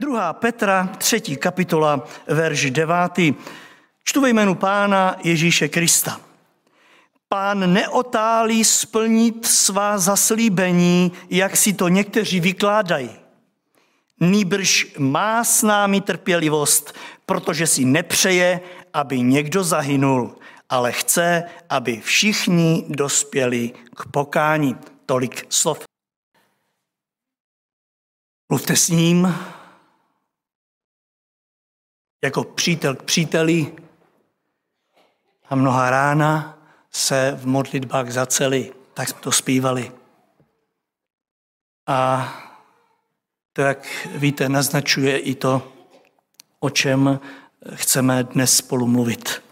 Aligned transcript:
Druhá 0.00 0.32
Petra, 0.32 0.88
třetí 0.98 1.36
kapitola, 1.36 2.06
verš 2.26 2.70
devátý. 2.70 3.34
Čtu 4.04 4.20
ve 4.20 4.30
jménu 4.30 4.54
Pána 4.54 5.16
Ježíše 5.24 5.68
Krista. 5.68 6.20
Pán 7.28 7.72
neotálí 7.72 8.64
splnit 8.64 9.46
svá 9.46 9.98
zaslíbení, 9.98 11.12
jak 11.30 11.56
si 11.56 11.72
to 11.72 11.88
někteří 11.88 12.40
vykládají. 12.40 13.10
Nýbrž 14.20 14.94
má 14.98 15.44
s 15.44 15.62
námi 15.62 16.00
trpělivost, 16.00 16.94
protože 17.26 17.66
si 17.66 17.84
nepřeje, 17.84 18.60
aby 18.92 19.20
někdo 19.20 19.64
zahynul, 19.64 20.38
ale 20.68 20.92
chce, 20.92 21.42
aby 21.68 22.00
všichni 22.00 22.84
dospěli 22.88 23.72
k 23.96 24.06
pokání. 24.06 24.76
Tolik 25.06 25.46
slov. 25.48 25.84
Mluvte 28.48 28.76
s 28.76 28.88
ním 28.88 29.34
jako 32.24 32.44
přítel 32.44 32.94
k 32.94 33.02
příteli 33.02 33.72
a 35.48 35.54
mnoha 35.54 35.90
rána 35.90 36.58
se 36.90 37.36
v 37.40 37.46
modlitbách 37.46 38.10
zaceli. 38.10 38.72
Tak 38.94 39.08
jsme 39.08 39.20
to 39.20 39.32
zpívali. 39.32 39.92
A 41.86 42.32
to, 43.52 43.62
jak 43.62 44.08
víte, 44.14 44.48
naznačuje 44.48 45.18
i 45.18 45.34
to, 45.34 45.72
o 46.60 46.70
čem 46.70 47.20
chceme 47.74 48.24
dnes 48.24 48.56
spolu 48.56 48.86
mluvit. 48.86 49.42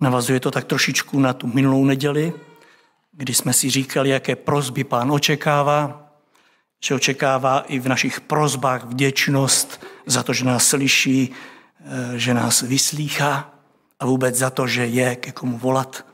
Navazuje 0.00 0.40
to 0.40 0.50
tak 0.50 0.64
trošičku 0.64 1.20
na 1.20 1.32
tu 1.32 1.46
minulou 1.46 1.84
neděli, 1.84 2.32
kdy 3.12 3.34
jsme 3.34 3.52
si 3.52 3.70
říkali, 3.70 4.08
jaké 4.08 4.36
prozby 4.36 4.84
pán 4.84 5.12
očekává, 5.12 6.12
že 6.84 6.94
očekává 6.94 7.60
i 7.60 7.78
v 7.78 7.88
našich 7.88 8.20
prozbách 8.20 8.84
vděčnost 8.84 9.86
za 10.06 10.22
to, 10.22 10.32
že 10.32 10.44
nás 10.44 10.66
slyší, 10.66 11.34
že 12.16 12.34
nás 12.34 12.62
vyslýchá 12.62 13.54
a 14.00 14.06
vůbec 14.06 14.36
za 14.36 14.50
to, 14.50 14.66
že 14.66 14.86
je 14.86 15.16
ke 15.16 15.32
komu 15.32 15.58
volat. 15.58 16.06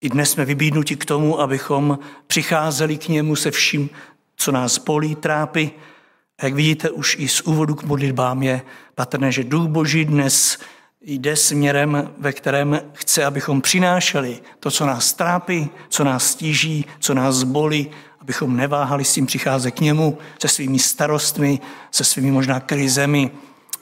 I 0.00 0.08
dnes 0.08 0.30
jsme 0.30 0.44
vybídnuti 0.44 0.96
k 0.96 1.04
tomu, 1.04 1.40
abychom 1.40 1.98
přicházeli 2.26 2.98
k 2.98 3.08
němu 3.08 3.36
se 3.36 3.50
vším, 3.50 3.90
co 4.36 4.52
nás 4.52 4.78
bolí, 4.78 5.14
trápí. 5.14 5.70
A 6.38 6.44
jak 6.44 6.54
vidíte, 6.54 6.90
už 6.90 7.16
i 7.18 7.28
z 7.28 7.40
úvodu 7.40 7.74
k 7.74 7.82
modlitbám 7.82 8.42
je 8.42 8.62
patrné, 8.94 9.32
že 9.32 9.44
Duch 9.44 9.66
Boží 9.66 10.04
dnes 10.04 10.58
jde 11.00 11.36
směrem, 11.36 12.10
ve 12.18 12.32
kterém 12.32 12.80
chce, 12.92 13.24
abychom 13.24 13.60
přinášeli 13.60 14.40
to, 14.60 14.70
co 14.70 14.86
nás 14.86 15.12
trápí, 15.12 15.70
co 15.88 16.04
nás 16.04 16.26
stíží, 16.26 16.84
co 16.98 17.14
nás 17.14 17.42
bolí, 17.42 17.90
abychom 18.20 18.56
neváhali 18.56 19.04
s 19.04 19.12
tím 19.12 19.26
přicházet 19.26 19.70
k 19.70 19.80
němu 19.80 20.18
se 20.40 20.48
svými 20.48 20.78
starostmi, 20.78 21.60
se 21.90 22.04
svými 22.04 22.30
možná 22.30 22.60
krizemi 22.60 23.30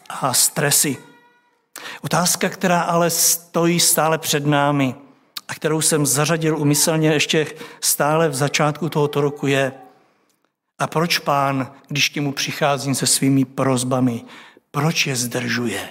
a 0.08 0.34
stresy. 0.34 0.96
Otázka, 2.02 2.48
která 2.48 2.80
ale 2.80 3.10
stojí 3.10 3.80
stále 3.80 4.18
před 4.18 4.46
námi 4.46 4.94
a 5.48 5.54
kterou 5.54 5.80
jsem 5.80 6.06
zařadil 6.06 6.58
umyslně 6.58 7.12
ještě 7.12 7.46
stále 7.80 8.28
v 8.28 8.34
začátku 8.34 8.88
tohoto 8.88 9.20
roku 9.20 9.46
je, 9.46 9.72
a 10.78 10.86
proč 10.86 11.18
pán, 11.18 11.72
když 11.88 12.08
k 12.08 12.14
němu 12.14 12.32
přicházím 12.32 12.94
se 12.94 13.06
svými 13.06 13.44
prozbami, 13.44 14.24
proč 14.70 15.06
je 15.06 15.16
zdržuje? 15.16 15.88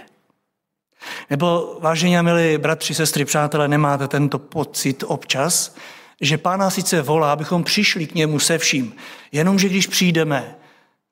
Nebo, 1.29 1.77
vážení 1.81 2.17
a 2.17 2.22
milí 2.22 2.57
bratři, 2.57 2.94
sestry, 2.94 3.25
přátelé, 3.25 3.67
nemáte 3.67 4.07
tento 4.07 4.39
pocit 4.39 5.03
občas, 5.07 5.75
že 6.22 6.38
pána 6.38 6.69
sice 6.69 7.02
volá, 7.02 7.33
abychom 7.33 7.63
přišli 7.63 8.07
k 8.07 8.16
němu 8.16 8.39
se 8.39 8.57
vším, 8.57 8.95
jenomže 9.31 9.69
když 9.69 9.88
přijdeme, 9.88 10.55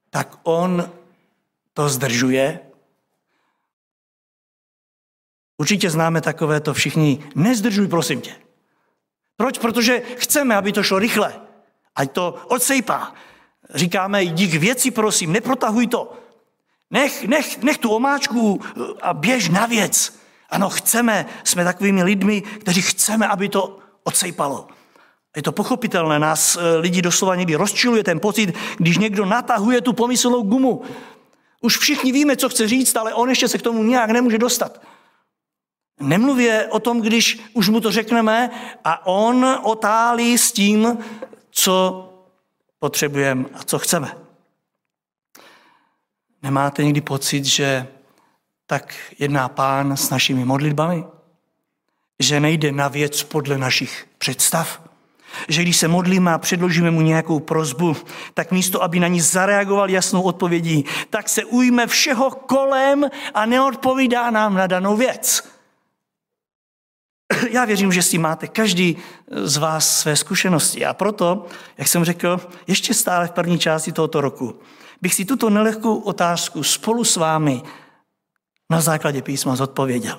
tak 0.10 0.38
on 0.44 0.90
to 1.74 1.90
zdržuje. 1.90 2.60
Určitě 5.58 5.90
známe 5.90 6.22
takové 6.22 6.60
to 6.60 6.74
všichni. 6.74 7.24
Nezdržuj, 7.36 7.88
prosím 7.88 8.22
tě. 8.22 8.36
Proč? 9.38 9.58
Protože 9.58 10.02
chceme, 10.18 10.56
aby 10.56 10.72
to 10.72 10.84
šlo 10.84 11.00
rychle. 11.00 11.34
Ať 11.96 12.12
to 12.12 12.36
odsejpá. 12.48 13.14
Říkáme, 13.74 14.24
jdi 14.24 14.48
k 14.48 14.54
věci, 14.54 14.92
prosím, 14.92 15.32
neprotahuj 15.32 15.88
to. 15.88 16.14
Nech, 16.92 17.28
nech, 17.28 17.64
nech 17.64 17.78
tu 17.78 17.90
omáčku 17.90 18.62
a 19.02 19.14
běž 19.14 19.50
na 19.50 19.66
věc. 19.66 20.20
Ano, 20.50 20.70
chceme, 20.70 21.26
jsme 21.44 21.64
takovými 21.64 22.04
lidmi, 22.04 22.42
kteří 22.42 22.82
chceme, 22.82 23.28
aby 23.28 23.50
to 23.50 23.80
odsejpalo. 24.04 24.68
Je 25.36 25.42
to 25.42 25.52
pochopitelné, 25.52 26.20
nás 26.20 26.56
eh, 26.56 26.78
lidi 26.78 27.02
doslova 27.02 27.36
někdy 27.36 27.56
rozčiluje 27.56 28.04
ten 28.04 28.20
pocit, 28.20 28.56
když 28.78 28.98
někdo 28.98 29.26
natahuje 29.26 29.82
tu 29.82 29.94
pomyslnou 29.94 30.42
gumu. 30.42 30.82
Už 31.62 31.78
všichni 31.78 32.12
víme, 32.12 32.36
co 32.36 32.50
chce 32.50 32.68
říct, 32.68 32.96
ale 32.96 33.14
on 33.14 33.30
ještě 33.30 33.48
se 33.48 33.58
k 33.58 33.62
tomu 33.62 33.84
nějak 33.84 34.10
nemůže 34.10 34.38
dostat. 34.38 34.82
Nemluvě 36.00 36.68
o 36.68 36.80
tom, 36.80 37.02
když 37.02 37.40
už 37.54 37.70
mu 37.70 37.82
to 37.82 37.92
řekneme 37.92 38.50
a 38.84 39.06
on 39.06 39.60
otálí 39.64 40.38
s 40.38 40.52
tím, 40.52 40.98
co 41.52 42.10
potřebujeme 42.80 43.46
a 43.54 43.64
co 43.64 43.80
chceme. 43.80 44.18
Nemáte 46.44 46.84
někdy 46.84 47.02
pocit, 47.02 47.46
že 47.46 47.88
tak 48.68 48.96
jedná 49.20 49.50
pán 49.50 49.98
s 49.98 50.10
našimi 50.10 50.46
modlitbami? 50.46 51.04
Že 52.20 52.40
nejde 52.40 52.72
na 52.72 52.88
věc 52.88 53.24
podle 53.24 53.58
našich 53.58 54.08
představ? 54.18 54.82
Že 55.48 55.62
když 55.62 55.78
se 55.78 55.88
modlíme 55.88 56.34
a 56.34 56.38
předložíme 56.38 56.92
mu 56.92 57.02
nějakou 57.02 57.40
prozbu, 57.40 57.96
tak 58.34 58.52
místo, 58.52 58.84
aby 58.84 59.00
na 59.00 59.08
ní 59.08 59.22
zareagoval 59.22 59.90
jasnou 59.90 60.22
odpovědí, 60.22 60.86
tak 61.10 61.30
se 61.30 61.46
ujme 61.46 61.88
všeho 61.88 62.30
kolem 62.32 63.10
a 63.34 63.46
neodpovídá 63.46 64.32
nám 64.32 64.54
na 64.54 64.68
danou 64.68 64.98
věc. 64.98 65.54
Já 67.50 67.66
věřím, 67.66 67.92
že 67.92 68.02
si 68.02 68.18
máte 68.18 68.48
každý 68.48 68.98
z 69.32 69.58
vás 69.58 70.00
své 70.00 70.16
zkušenosti 70.16 70.86
a 70.86 70.94
proto, 70.94 71.46
jak 71.78 71.88
jsem 71.88 72.06
řekl, 72.06 72.40
ještě 72.68 72.94
stále 72.94 73.28
v 73.28 73.32
první 73.32 73.60
části 73.60 73.92
tohoto 73.92 74.22
roku 74.22 74.60
bych 75.02 75.14
si 75.14 75.26
tuto 75.26 75.50
nelehkou 75.50 76.00
otázku 76.00 76.64
spolu 76.64 77.04
s 77.04 77.16
vámi 77.16 77.62
na 78.72 78.82
základě 78.82 79.22
písma 79.22 79.56
zodpověděl. 79.56 80.18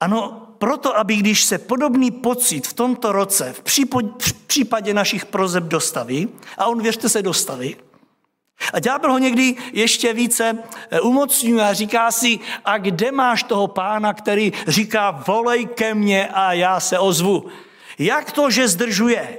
Ano, 0.00 0.48
proto, 0.58 0.98
aby 0.98 1.16
když 1.16 1.44
se 1.44 1.58
podobný 1.58 2.10
pocit 2.10 2.66
v 2.66 2.72
tomto 2.72 3.12
roce, 3.12 3.52
v 3.52 3.62
případě 4.46 4.94
našich 4.94 5.26
prozeb 5.26 5.64
dostaví, 5.64 6.28
a 6.58 6.66
on 6.66 6.82
věřte 6.82 7.08
se 7.08 7.22
dostaví, 7.22 7.76
a 8.72 8.78
ďábel 8.78 9.12
ho 9.12 9.18
někdy 9.18 9.54
ještě 9.72 10.12
více 10.12 10.58
eh, 10.90 11.00
umocňuje 11.00 11.64
a 11.64 11.72
říká 11.72 12.10
si, 12.10 12.38
a 12.64 12.78
kde 12.78 13.12
máš 13.12 13.42
toho 13.42 13.68
pána, 13.68 14.14
který 14.14 14.52
říká, 14.66 15.10
volej 15.10 15.66
ke 15.66 15.94
mně 15.94 16.28
a 16.28 16.52
já 16.52 16.80
se 16.80 16.98
ozvu. 16.98 17.46
Jak 17.98 18.32
to, 18.32 18.50
že 18.50 18.68
zdržuje? 18.68 19.38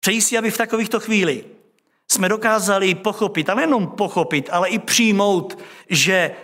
Přeji 0.00 0.22
si, 0.22 0.38
aby 0.38 0.50
v 0.50 0.58
takovýchto 0.58 1.00
chvíli 1.00 1.44
jsme 2.10 2.28
dokázali 2.28 2.94
pochopit, 2.94 3.50
a 3.50 3.54
nejenom 3.54 3.86
pochopit, 3.86 4.48
ale 4.52 4.68
i 4.68 4.78
přijmout, 4.78 5.58
že 5.88 6.36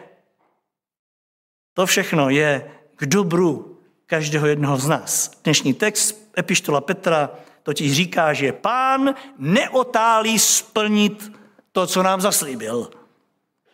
to 1.74 1.86
všechno 1.86 2.30
je 2.30 2.70
k 2.96 3.06
dobru 3.06 3.78
každého 4.06 4.46
jednoho 4.46 4.76
z 4.76 4.88
nás. 4.88 5.30
Dnešní 5.44 5.74
text 5.74 6.30
Epištola 6.38 6.80
Petra 6.80 7.30
totiž 7.64 7.92
říká, 7.92 8.32
že 8.32 8.52
pán 8.52 9.14
neotálí 9.38 10.38
splnit 10.38 11.32
to, 11.72 11.86
co 11.86 12.02
nám 12.02 12.20
zaslíbil. 12.20 12.90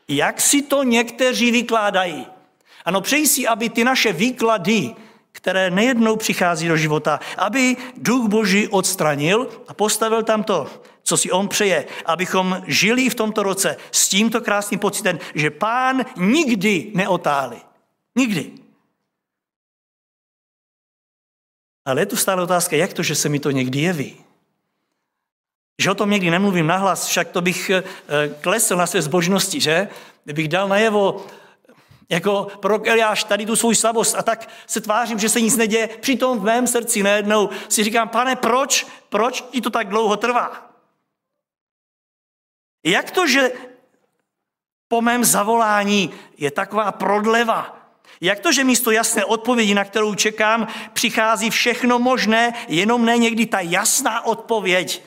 Jak 0.09 0.41
si 0.41 0.63
to 0.63 0.83
někteří 0.83 1.51
vykládají? 1.51 2.27
Ano, 2.85 3.01
přeji 3.01 3.27
si, 3.27 3.47
aby 3.47 3.69
ty 3.69 3.85
naše 3.85 4.13
výklady, 4.13 4.95
které 5.33 5.71
nejednou 5.71 6.17
přichází 6.17 6.69
do 6.69 6.77
života, 6.77 7.21
aby 7.37 7.77
duch 7.97 8.29
Boží 8.29 8.69
odstranil 8.69 9.49
a 9.69 9.75
postavil 9.75 10.23
tam 10.23 10.43
to, 10.43 10.67
co 11.03 11.17
si 11.17 11.31
on 11.31 11.49
přeje, 11.49 11.87
abychom 12.07 12.63
žili 12.67 13.11
v 13.11 13.15
tomto 13.15 13.43
roce 13.43 13.77
s 13.91 14.09
tímto 14.09 14.41
krásným 14.41 14.81
pocitem, 14.81 15.19
že 15.35 15.51
pán 15.51 16.05
nikdy 16.17 16.93
neotálí. 16.95 17.59
Nikdy. 18.17 18.60
Ale 21.91 22.01
je 22.01 22.07
tu 22.07 22.17
stále 22.17 22.43
otázka, 22.43 22.77
jak 22.77 22.93
to, 22.93 23.03
že 23.03 23.15
se 23.15 23.29
mi 23.29 23.39
to 23.39 23.51
někdy 23.51 23.81
jeví. 23.81 24.25
Že 25.83 25.91
o 25.91 25.95
tom 25.95 26.11
někdy 26.11 26.31
nemluvím 26.31 26.67
nahlas, 26.67 27.07
však 27.07 27.29
to 27.29 27.41
bych 27.41 27.71
eh, 27.71 27.83
klesl 28.41 28.77
na 28.77 28.87
své 28.87 29.03
zbožnosti, 29.03 29.61
že? 29.61 29.89
Kdybych 30.25 30.49
dal 30.49 30.69
najevo 30.69 31.27
jako 32.09 32.49
prorok 32.61 32.87
Eliáš 32.87 33.25
tady 33.25 33.47
tu 33.47 33.57
svůj 33.57 33.75
slabost 33.75 34.15
a 34.15 34.23
tak 34.23 34.49
se 34.67 34.81
tvářím, 34.81 35.19
že 35.19 35.29
se 35.29 35.41
nic 35.41 35.57
neděje. 35.57 35.89
Přitom 35.89 36.39
v 36.39 36.43
mém 36.43 36.67
srdci 36.67 37.03
najednou 37.03 37.51
si 37.69 37.85
říkám, 37.85 38.09
pane, 38.09 38.37
proč, 38.37 38.87
proč 39.09 39.41
ti 39.51 39.61
to 39.61 39.71
tak 39.71 39.89
dlouho 39.89 40.17
trvá? 40.17 40.71
Jak 42.85 43.11
to, 43.11 43.27
že 43.27 43.53
po 44.89 45.03
mém 45.03 45.25
zavolání 45.25 46.11
je 46.37 46.51
taková 46.51 46.93
prodleva? 46.93 47.80
Jak 48.21 48.41
to, 48.41 48.53
že 48.53 48.65
místo 48.65 48.91
jasné 48.91 49.25
odpovědi, 49.25 49.75
na 49.75 49.85
kterou 49.85 50.15
čekám, 50.15 50.67
přichází 50.93 51.51
všechno 51.51 51.99
možné, 51.99 52.53
jenom 52.69 53.05
ne 53.05 53.19
někdy 53.19 53.47
ta 53.47 53.61
jasná 53.61 54.27
odpověď? 54.27 55.03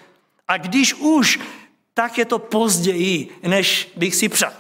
A 0.48 0.57
když 0.57 0.94
už 0.94 1.39
tak 1.94 2.18
je 2.18 2.25
to 2.25 2.39
později, 2.39 3.30
než 3.44 3.92
bych 3.95 4.15
si 4.15 4.30
přál. 4.30 4.51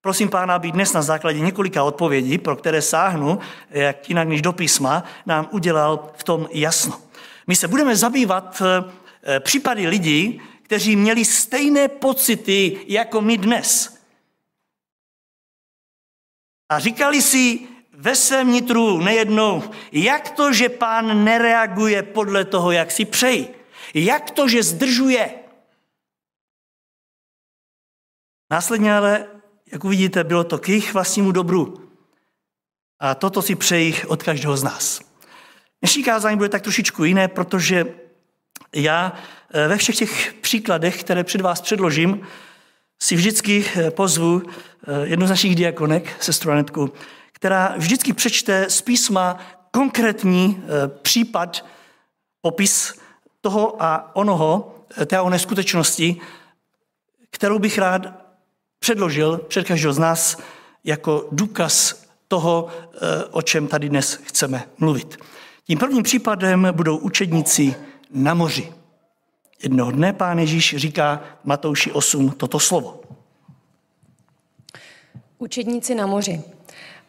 Prosím 0.00 0.28
pána, 0.28 0.54
aby 0.54 0.72
dnes 0.72 0.92
na 0.92 1.02
základě 1.02 1.40
několika 1.40 1.84
odpovědí, 1.84 2.38
pro 2.38 2.56
které 2.56 2.82
sáhnu, 2.82 3.38
jak 3.70 4.08
jinak 4.08 4.28
než 4.28 4.42
do 4.42 4.52
písma, 4.52 5.04
nám 5.26 5.48
udělal 5.50 6.10
v 6.16 6.24
tom 6.24 6.48
jasno. 6.52 7.00
My 7.46 7.56
se 7.56 7.68
budeme 7.68 7.96
zabývat 7.96 8.62
eh, 9.22 9.40
případy 9.40 9.88
lidí, 9.88 10.40
kteří 10.62 10.96
měli 10.96 11.24
stejné 11.24 11.88
pocity 11.88 12.80
jako 12.86 13.20
my 13.20 13.38
dnes. 13.38 13.98
A 16.72 16.78
říkali 16.78 17.22
si 17.22 17.60
ve 17.92 18.16
svém 18.16 18.52
nitru 18.52 19.00
nejednou, 19.00 19.62
jak 19.92 20.30
to, 20.30 20.52
že 20.52 20.68
pán 20.68 21.24
nereaguje 21.24 22.02
podle 22.02 22.44
toho, 22.44 22.72
jak 22.72 22.90
si 22.90 23.04
přeji. 23.04 23.54
Jak 23.94 24.30
to, 24.30 24.48
že 24.48 24.62
zdržuje. 24.62 25.34
Následně 28.50 28.94
ale, 28.94 29.26
jak 29.72 29.84
uvidíte, 29.84 30.24
bylo 30.24 30.44
to 30.44 30.58
k 30.58 30.68
jejich 30.68 30.94
vlastnímu 30.94 31.32
dobru. 31.32 31.90
A 33.00 33.14
toto 33.14 33.42
si 33.42 33.54
přeji 33.54 34.04
od 34.04 34.22
každého 34.22 34.56
z 34.56 34.62
nás. 34.62 35.00
Dnešní 35.82 36.04
kázání 36.04 36.36
bude 36.36 36.48
tak 36.48 36.62
trošičku 36.62 37.04
jiné, 37.04 37.28
protože 37.28 37.94
já 38.74 39.12
eh, 39.50 39.68
ve 39.68 39.76
všech 39.76 39.96
těch 39.96 40.34
příkladech, 40.40 41.00
které 41.00 41.24
před 41.24 41.40
vás 41.40 41.60
předložím, 41.60 42.26
si 43.02 43.16
vždycky 43.16 43.64
eh, 43.76 43.90
pozvu 43.90 44.42
eh, 44.42 45.06
jednu 45.06 45.26
z 45.26 45.30
našich 45.30 45.54
diakonek, 45.54 46.16
sestru 46.20 46.52
Anetku, 46.52 46.92
která 47.32 47.74
vždycky 47.76 48.12
přečte 48.12 48.70
z 48.70 48.82
písma 48.82 49.38
konkrétní 49.70 50.62
případ, 51.02 51.66
popis 52.40 52.94
toho 53.40 53.82
a 53.82 54.16
onoho, 54.16 54.74
té 55.06 55.20
oné 55.20 55.38
skutečnosti, 55.38 56.20
kterou 57.30 57.58
bych 57.58 57.78
rád 57.78 58.06
předložil 58.78 59.38
před 59.48 59.66
každého 59.66 59.92
z 59.92 59.98
nás 59.98 60.38
jako 60.84 61.28
důkaz 61.32 62.04
toho, 62.28 62.68
o 63.30 63.42
čem 63.42 63.66
tady 63.66 63.88
dnes 63.88 64.20
chceme 64.24 64.64
mluvit. 64.78 65.16
Tím 65.64 65.78
prvním 65.78 66.02
případem 66.02 66.68
budou 66.72 66.96
učedníci 66.96 67.74
na 68.10 68.34
moři. 68.34 68.72
Jednoho 69.62 69.90
dne 69.90 70.12
pán 70.12 70.38
Ježíš 70.38 70.74
říká 70.76 71.20
Matouši 71.44 71.92
8 71.92 72.30
toto 72.30 72.60
slovo. 72.60 73.00
Učedníci 75.38 75.94
na 75.94 76.06
moři. 76.06 76.42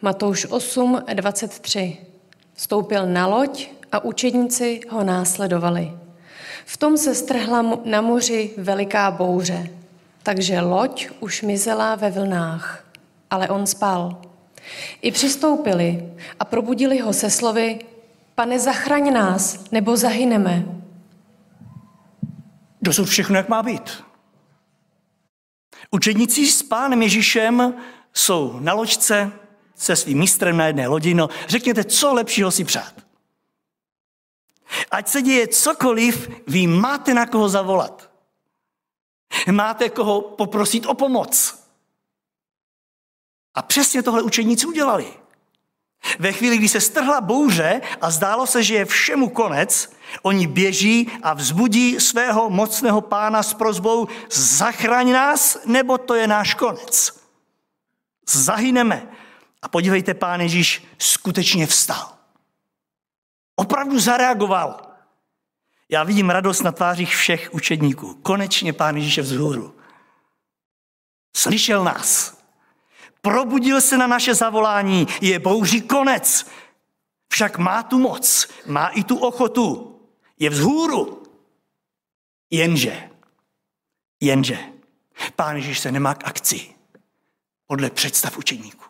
Matouš 0.02 0.46
8, 0.50 1.02
23. 1.14 1.98
Vstoupil 2.54 3.06
na 3.08 3.28
loď 3.28 3.70
a 3.92 4.04
učedníci 4.04 4.82
ho 4.90 5.04
následovali. 5.04 5.92
V 6.66 6.78
tom 6.78 6.98
se 6.98 7.16
strhla 7.16 7.80
na 7.86 8.02
moři 8.02 8.52
veliká 8.58 9.12
bouře, 9.12 9.70
takže 10.24 10.62
loď 10.62 11.10
už 11.20 11.42
mizela 11.42 11.96
ve 11.96 12.12
vlnách, 12.12 12.86
ale 13.30 13.50
on 13.50 13.68
spal. 13.68 14.22
I 15.02 15.12
přistoupili 15.12 16.14
a 16.40 16.46
probudili 16.46 17.00
ho 17.00 17.14
se 17.14 17.30
slovy, 17.30 17.80
pane, 18.36 18.60
zachraň 18.60 19.14
nás, 19.14 19.64
nebo 19.72 19.98
zahyneme. 19.98 20.83
Dosud 22.84 23.06
všechno, 23.06 23.36
jak 23.36 23.50
má 23.50 23.64
být. 23.64 24.04
Učedníci 25.92 26.48
s 26.48 26.64
pánem 26.64 27.02
Ježíšem 27.02 27.74
jsou 28.14 28.60
na 28.60 28.74
loďce 28.74 29.32
se 29.76 29.96
svým 29.96 30.20
mistrem 30.20 30.58
na 30.58 30.68
jedné 30.68 30.88
lodi. 30.88 31.14
No, 31.14 31.30
řekněte, 31.48 31.84
co 31.84 32.14
lepšího 32.14 32.52
si 32.52 32.64
přát. 32.64 32.94
Ať 34.92 35.08
se 35.08 35.22
děje 35.22 35.48
cokoliv, 35.48 36.30
vy 36.48 36.68
máte 36.68 37.14
na 37.14 37.26
koho 37.26 37.50
zavolat. 37.50 38.12
Máte 39.52 39.90
koho 39.90 40.22
poprosit 40.22 40.86
o 40.86 40.94
pomoc. 40.94 41.60
A 43.54 43.62
přesně 43.62 44.04
tohle 44.04 44.22
učeníci 44.22 44.66
udělali. 44.66 45.14
Ve 46.20 46.32
chvíli, 46.32 46.58
kdy 46.58 46.70
se 46.70 46.82
strhla 46.82 47.22
bouře 47.22 47.82
a 48.02 48.12
zdálo 48.12 48.48
se, 48.48 48.64
že 48.64 48.76
je 48.76 48.86
všemu 48.86 49.30
konec, 49.30 49.94
oni 50.22 50.48
běží 50.48 51.12
a 51.24 51.34
vzbudí 51.34 52.00
svého 52.00 52.50
mocného 52.50 53.02
pána 53.02 53.44
s 53.44 53.54
prozbou 53.54 54.08
zachraň 54.32 55.12
nás, 55.12 55.58
nebo 55.66 55.98
to 55.98 56.16
je 56.16 56.28
náš 56.28 56.54
konec. 56.54 57.20
Zahyneme. 58.28 59.08
A 59.62 59.68
podívejte, 59.68 60.14
pán 60.14 60.42
Ježíš 60.42 60.84
skutečně 60.98 61.68
vstal. 61.68 62.14
Opravdu 63.56 64.00
zareagoval. 64.00 64.82
Já 65.90 66.04
vidím 66.04 66.30
radost 66.30 66.62
na 66.62 66.72
tvářích 66.72 67.16
všech 67.16 67.50
učedníků. 67.54 68.14
Konečně 68.14 68.74
pán 68.74 68.96
Ježíš 68.96 69.18
je 69.18 69.24
vzhůru. 69.24 69.76
Slyšel 71.38 71.84
nás. 71.84 72.38
Probudil 73.26 73.82
se 73.82 73.98
na 73.98 74.08
naše 74.08 74.36
zavolání, 74.36 75.08
je 75.22 75.40
bouří 75.40 75.82
konec. 75.82 76.48
Však 77.34 77.58
má 77.58 77.84
tu 77.84 78.00
moc, 78.00 78.48
má 78.66 78.88
i 78.88 79.04
tu 79.04 79.18
ochotu, 79.18 80.00
je 80.40 80.50
vzhůru. 80.50 81.24
Jenže, 82.52 83.10
jenže, 84.22 84.60
pán 85.36 85.56
Ježíš 85.56 85.80
se 85.80 85.92
nemá 85.92 86.14
k 86.14 86.28
akci 86.28 86.68
podle 87.68 87.90
představ 87.90 88.38
učeníků. 88.38 88.86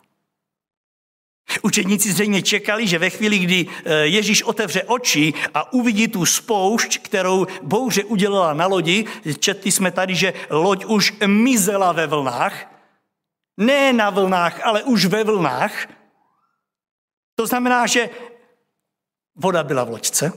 Učeníci 1.62 2.12
zřejmě 2.12 2.42
čekali, 2.42 2.86
že 2.86 2.98
ve 2.98 3.10
chvíli, 3.10 3.38
kdy 3.38 3.66
eh, 3.68 3.94
Ježíš 3.94 4.42
otevře 4.42 4.82
oči 4.82 5.34
a 5.54 5.72
uvidí 5.72 6.08
tu 6.08 6.26
spoušť, 6.26 6.98
kterou 6.98 7.46
bouře 7.62 8.04
udělala 8.04 8.52
na 8.52 8.66
lodi, 8.66 9.04
četli 9.38 9.72
jsme 9.72 9.90
tady, 9.90 10.14
že 10.14 10.32
loď 10.50 10.84
už 10.84 11.14
mizela 11.26 11.92
ve 11.92 12.06
vlnách, 12.06 12.73
ne 13.56 13.92
na 13.92 14.10
vlnách, 14.10 14.66
ale 14.66 14.82
už 14.82 15.06
ve 15.06 15.24
vlnách. 15.24 15.86
To 17.34 17.46
znamená, 17.46 17.86
že 17.86 18.10
voda 19.34 19.62
byla 19.64 19.84
v 19.84 19.90
loďce. 19.90 20.32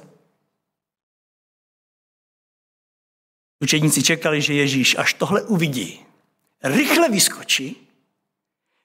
Učeníci 3.60 4.04
čekali, 4.04 4.42
že 4.42 4.54
Ježíš 4.54 4.98
až 4.98 5.14
tohle 5.14 5.42
uvidí, 5.42 6.06
rychle 6.64 7.10
vyskočí, 7.10 7.88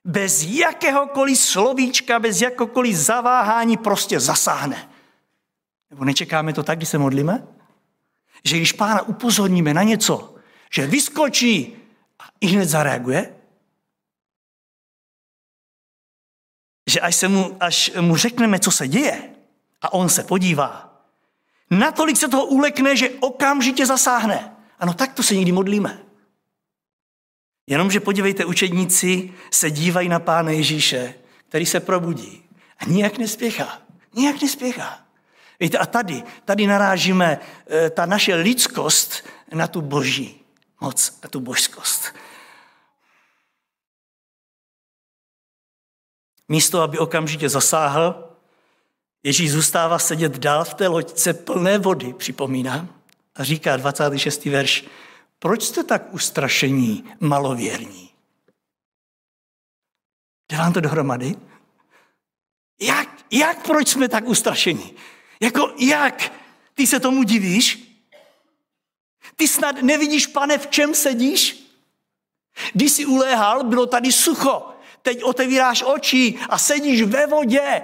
bez 0.04 0.42
jakéhokoliv 0.42 1.38
slovíčka, 1.38 2.18
bez 2.18 2.40
jakokoliv 2.40 2.96
zaváhání 2.96 3.76
prostě 3.76 4.20
zasáhne. 4.20 4.92
Nebo 5.90 6.04
nečekáme 6.04 6.52
to 6.52 6.62
tak, 6.62 6.78
když 6.78 6.88
se 6.88 6.98
modlíme? 6.98 7.46
Že 8.44 8.56
když 8.56 8.72
pána 8.72 9.02
upozorníme 9.02 9.74
na 9.74 9.82
něco, 9.82 10.34
že 10.74 10.86
vyskočí 10.86 11.76
a 12.18 12.24
i 12.40 12.46
hned 12.46 12.68
zareaguje, 12.68 13.36
že 16.86 17.00
až, 17.00 17.16
se 17.16 17.28
mu, 17.28 17.56
až 17.60 17.90
mu 18.00 18.16
řekneme, 18.16 18.58
co 18.58 18.70
se 18.70 18.88
děje, 18.88 19.30
a 19.82 19.92
on 19.92 20.08
se 20.08 20.22
podívá, 20.22 21.02
natolik 21.70 22.16
se 22.16 22.28
toho 22.28 22.44
ulekne, 22.44 22.96
že 22.96 23.10
okamžitě 23.10 23.86
zasáhne. 23.86 24.56
Ano, 24.78 24.94
tak 24.94 25.12
to 25.12 25.22
se 25.22 25.34
někdy 25.34 25.52
modlíme. 25.52 26.02
Jenomže 27.66 28.00
podívejte, 28.00 28.44
učedníci 28.44 29.32
se 29.50 29.70
dívají 29.70 30.08
na 30.08 30.20
Pána 30.20 30.50
Ježíše, 30.50 31.14
který 31.48 31.66
se 31.66 31.80
probudí 31.80 32.42
a 32.78 32.84
nijak 32.84 33.18
nespěchá. 33.18 33.82
Nijak 34.14 34.42
nespěchá. 34.42 34.98
Víte, 35.60 35.78
a 35.78 35.86
tady, 35.86 36.22
tady 36.44 36.66
narážíme 36.66 37.38
e, 37.70 37.90
ta 37.90 38.06
naše 38.06 38.34
lidskost 38.34 39.28
na 39.52 39.66
tu 39.66 39.80
boží 39.80 40.40
moc, 40.80 41.18
na 41.22 41.28
tu 41.28 41.40
božskost. 41.40 42.14
Místo, 46.52 46.80
aby 46.80 46.98
okamžitě 46.98 47.48
zasáhl, 47.48 48.28
Ježíš 49.22 49.52
zůstává 49.52 49.98
sedět 49.98 50.38
dál 50.38 50.64
v 50.64 50.74
té 50.74 50.88
loďce 50.88 51.34
plné 51.34 51.78
vody, 51.78 52.12
připomínám, 52.12 52.88
a 53.34 53.44
říká 53.44 53.76
26. 53.76 54.44
verš, 54.44 54.84
proč 55.38 55.62
jste 55.62 55.84
tak 55.84 56.14
ustrašení, 56.14 57.04
malověrní? 57.20 58.10
Jde 60.50 60.58
vám 60.58 60.72
to 60.72 60.80
dohromady? 60.80 61.34
Jak, 62.80 63.08
jak, 63.30 63.66
proč 63.66 63.88
jsme 63.88 64.08
tak 64.08 64.28
ustrašení? 64.28 64.94
Jako, 65.40 65.74
jak? 65.78 66.32
Ty 66.74 66.86
se 66.86 67.00
tomu 67.00 67.22
divíš? 67.22 67.96
Ty 69.36 69.48
snad 69.48 69.82
nevidíš, 69.82 70.26
pane, 70.26 70.58
v 70.58 70.66
čem 70.66 70.94
sedíš? 70.94 71.72
Když 72.72 72.92
jsi 72.92 73.06
uléhal, 73.06 73.64
bylo 73.64 73.86
tady 73.86 74.12
sucho. 74.12 74.72
Teď 75.02 75.24
otevíráš 75.24 75.82
oči 75.82 76.38
a 76.48 76.58
sedíš 76.58 77.02
ve 77.02 77.26
vodě. 77.26 77.82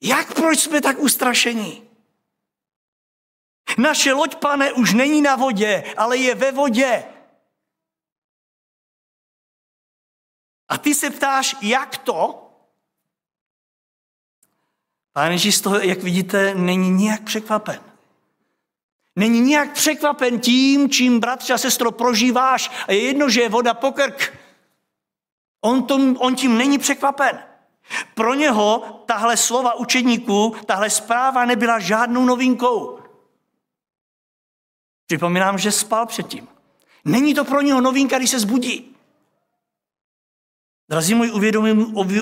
Jak 0.00 0.34
proč 0.34 0.60
jsme 0.60 0.80
tak 0.80 0.98
ustrašení? 0.98 1.88
Naše 3.78 4.12
loď, 4.12 4.36
pane, 4.36 4.72
už 4.72 4.94
není 4.94 5.22
na 5.22 5.36
vodě, 5.36 5.94
ale 5.96 6.16
je 6.16 6.34
ve 6.34 6.52
vodě. 6.52 7.04
A 10.68 10.78
ty 10.78 10.94
se 10.94 11.10
ptáš, 11.10 11.56
jak 11.62 11.98
to? 11.98 12.50
Pán 15.12 15.32
Ježíš 15.32 15.56
z 15.56 15.60
toho, 15.60 15.78
jak 15.78 16.02
vidíte, 16.02 16.54
není 16.54 16.90
nijak 16.90 17.22
překvapen. 17.22 17.80
Není 19.16 19.40
nijak 19.40 19.72
překvapen 19.72 20.40
tím, 20.40 20.90
čím 20.90 21.20
bratře 21.20 21.52
a 21.54 21.58
sestro 21.58 21.92
prožíváš 21.92 22.70
a 22.88 22.92
je 22.92 23.02
jedno, 23.02 23.28
že 23.28 23.40
je 23.40 23.48
voda 23.48 23.74
pokrk. 23.74 24.43
On, 25.64 25.82
tom, 25.82 26.16
on 26.20 26.36
tím 26.36 26.58
není 26.58 26.78
překvapen. 26.78 27.38
Pro 28.14 28.34
něho 28.34 28.82
tahle 29.06 29.36
slova 29.36 29.74
učedníků, 29.74 30.54
tahle 30.66 30.90
zpráva 30.90 31.44
nebyla 31.44 31.78
žádnou 31.78 32.24
novinkou. 32.24 32.98
Připomínám, 35.06 35.58
že 35.58 35.72
spal 35.72 36.06
předtím. 36.06 36.48
Není 37.04 37.34
to 37.34 37.44
pro 37.44 37.60
něho 37.60 37.80
novinka, 37.80 38.18
když 38.18 38.30
se 38.30 38.40
zbudí. 38.40 38.96
Drazí 40.90 41.14
moji, 41.14 41.30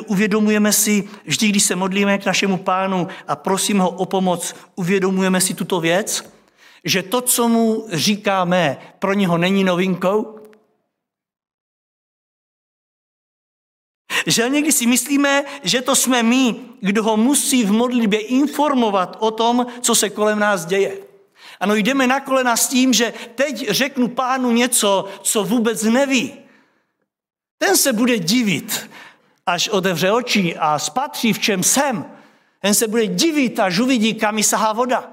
uvědomujeme 0.07 0.73
si, 0.73 1.09
vždy, 1.25 1.49
když 1.49 1.63
se 1.63 1.77
modlíme 1.77 2.19
k 2.19 2.27
našemu 2.27 2.57
pánu 2.59 3.09
a 3.29 3.37
prosíme 3.37 3.83
ho 3.83 3.91
o 3.91 4.07
pomoc, 4.07 4.55
uvědomujeme 4.75 5.41
si 5.41 5.55
tuto 5.55 5.81
věc, 5.81 6.33
že 6.85 7.03
to, 7.03 7.21
co 7.21 7.49
mu 7.49 7.87
říkáme, 7.93 8.79
pro 8.99 9.13
něho 9.13 9.39
není 9.39 9.65
novinkou? 9.65 10.32
Že 14.27 14.49
někdy 14.49 14.73
si 14.73 14.87
myslíme, 14.87 15.45
že 15.63 15.83
to 15.83 15.97
jsme 15.97 16.23
my, 16.23 16.55
kdo 16.81 17.03
ho 17.03 17.17
musí 17.17 17.65
v 17.65 17.73
modlitbě 17.73 18.21
informovat 18.21 19.17
o 19.21 19.31
tom, 19.31 19.67
co 19.81 19.95
se 19.95 20.11
kolem 20.11 20.39
nás 20.39 20.67
děje. 20.67 20.99
Ano, 21.61 21.75
jdeme 21.75 22.07
na 22.07 22.21
kolena 22.21 22.57
s 22.57 22.69
tím, 22.69 22.93
že 22.93 23.15
teď 23.35 23.71
řeknu 23.71 24.09
pánu 24.09 24.51
něco, 24.51 25.09
co 25.23 25.45
vůbec 25.45 25.83
neví. 25.83 26.35
Ten 27.59 27.77
se 27.77 27.93
bude 27.93 28.19
divit, 28.19 28.91
až 29.47 29.69
otevře 29.69 30.13
oči 30.13 30.57
a 30.57 30.79
spatří, 30.79 31.33
v 31.33 31.39
čem 31.39 31.63
jsem. 31.63 32.05
Ten 32.61 32.75
se 32.75 32.89
bude 32.89 33.07
divit, 33.07 33.61
až 33.61 33.79
uvidí, 33.79 34.15
kam 34.15 34.35
mi 34.35 34.43
sahá 34.43 34.73
voda. 34.73 35.13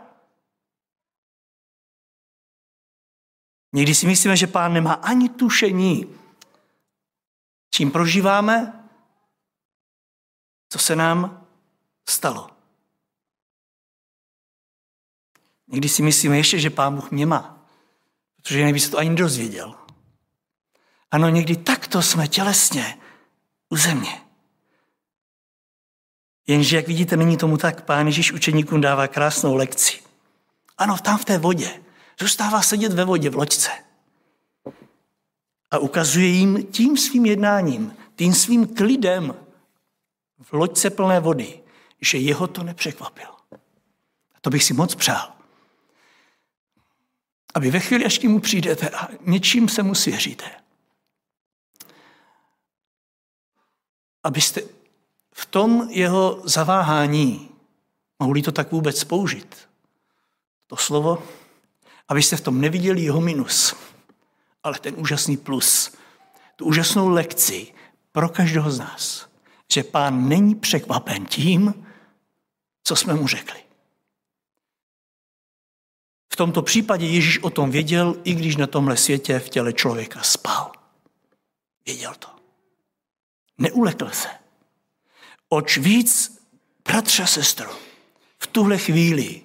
Někdy 3.74 3.96
si 3.96 4.08
myslíme, 4.08 4.38
že 4.38 4.48
pán 4.48 4.74
nemá 4.74 4.94
ani 4.94 5.30
tušení, 5.30 6.16
čím 7.72 7.92
prožíváme, 7.92 8.79
co 10.70 10.80
se 10.80 10.96
nám 10.96 11.48
stalo. 12.10 12.50
Někdy 15.68 15.90
si 15.90 16.02
myslíme 16.02 16.38
ještě, 16.38 16.60
že 16.60 16.70
pán 16.70 16.96
Bůh 16.96 17.12
mě 17.12 17.26
má, 17.26 17.66
protože 18.36 18.74
by 18.74 18.80
se 18.80 18.92
to 18.92 18.98
ani 18.98 19.10
nedozvěděl. 19.10 19.76
Ano, 21.12 21.30
někdy 21.30 21.56
takto 21.56 22.02
jsme 22.02 22.28
tělesně 22.28 22.98
u 23.70 23.78
země. 23.78 24.22
Jenže, 26.48 26.76
jak 26.76 26.88
vidíte, 26.88 27.18
není 27.18 27.38
tomu 27.38 27.58
tak. 27.58 27.86
Pán 27.86 28.06
Ježíš 28.06 28.32
učeníkům 28.32 28.82
dává 28.82 29.08
krásnou 29.08 29.56
lekci. 29.56 30.00
Ano, 30.78 30.98
tam 30.98 31.18
v 31.18 31.26
té 31.26 31.38
vodě. 31.38 31.84
Zůstává 32.20 32.62
sedět 32.62 32.94
ve 32.94 33.06
vodě 33.06 33.30
v 33.30 33.36
loďce. 33.36 33.70
A 35.72 35.78
ukazuje 35.78 36.28
jim 36.28 36.64
tím 36.64 36.98
svým 36.98 37.26
jednáním, 37.26 37.96
tím 38.16 38.34
svým 38.34 38.76
klidem 38.76 39.36
v 40.40 40.54
loďce 40.54 40.90
plné 40.90 41.20
vody, 41.20 41.64
že 42.02 42.18
jeho 42.18 42.48
to 42.48 42.64
nepřekvapil. 42.64 43.30
A 44.36 44.40
to 44.42 44.50
bych 44.50 44.64
si 44.64 44.74
moc 44.74 44.96
přál. 44.96 45.32
Aby 47.54 47.72
ve 47.72 47.80
chvíli, 47.80 48.06
až 48.06 48.18
k 48.18 48.24
němu 48.24 48.40
přijdete 48.40 48.90
a 48.90 49.08
něčím 49.22 49.70
se 49.70 49.84
mu 49.84 49.96
svěříte, 49.96 50.52
abyste 54.24 54.62
v 55.34 55.46
tom 55.46 55.88
jeho 55.90 56.42
zaváhání 56.44 57.50
mohli 58.20 58.42
to 58.42 58.52
tak 58.52 58.72
vůbec 58.72 59.04
použít. 59.04 59.56
To 60.68 60.78
slovo, 60.78 61.24
abyste 62.08 62.38
v 62.38 62.42
tom 62.42 62.62
neviděli 62.62 63.02
jeho 63.02 63.22
minus, 63.22 63.76
ale 64.64 64.80
ten 64.80 64.94
úžasný 64.98 65.38
plus, 65.38 65.92
tu 66.56 66.66
úžasnou 66.66 67.10
lekci 67.10 67.74
pro 68.12 68.30
každého 68.30 68.72
z 68.72 68.80
nás, 68.80 69.29
že 69.74 69.84
pán 69.84 70.30
není 70.30 70.56
překvapen 70.56 71.26
tím, 71.26 71.86
co 72.84 72.96
jsme 72.96 73.14
mu 73.14 73.28
řekli. 73.28 73.60
V 76.34 76.36
tomto 76.36 76.62
případě 76.62 77.06
Ježíš 77.06 77.40
o 77.40 77.50
tom 77.50 77.72
věděl, 77.72 78.22
i 78.24 78.34
když 78.34 78.56
na 78.56 78.68
tomhle 78.68 78.98
světě 78.98 79.40
v 79.40 79.50
těle 79.50 79.74
člověka 79.74 80.24
spal. 80.24 80.72
Věděl 81.86 82.14
to. 82.20 82.28
Neulekl 83.58 84.10
se. 84.10 84.30
Oč 85.50 85.78
víc, 85.78 86.42
bratře 86.86 87.24
a 87.24 87.28
sestro, 87.28 87.80
v 88.40 88.48
tuhle 88.48 88.78
chvíli, 88.78 89.42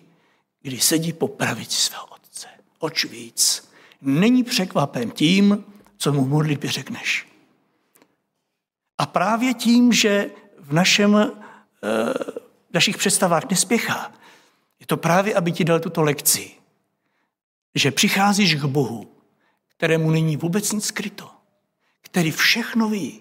kdy 0.62 0.80
sedí 0.80 1.12
po 1.12 1.28
pravici 1.28 1.76
svého 1.76 2.06
otce, 2.06 2.46
oč 2.78 3.04
víc, 3.04 3.68
není 4.00 4.44
překvapen 4.44 5.10
tím, 5.10 5.64
co 5.96 6.12
mu 6.12 6.24
modlitbě 6.24 6.70
řekneš. 6.70 7.33
A 9.04 9.06
právě 9.06 9.54
tím, 9.54 9.92
že 9.92 10.30
v 10.58 10.72
našem, 10.72 11.16
e, 11.16 11.30
našich 12.74 12.96
představách 12.96 13.50
nespěchá, 13.50 14.12
je 14.80 14.86
to 14.86 14.96
právě, 14.96 15.34
aby 15.34 15.52
ti 15.52 15.64
dal 15.64 15.80
tuto 15.80 16.02
lekci, 16.02 16.50
že 17.74 17.90
přicházíš 17.90 18.54
k 18.54 18.64
Bohu, 18.64 19.12
kterému 19.76 20.10
není 20.10 20.36
vůbec 20.36 20.72
nic 20.72 20.84
skryto, 20.84 21.30
který 22.02 22.30
všechno 22.30 22.88
ví, 22.88 23.20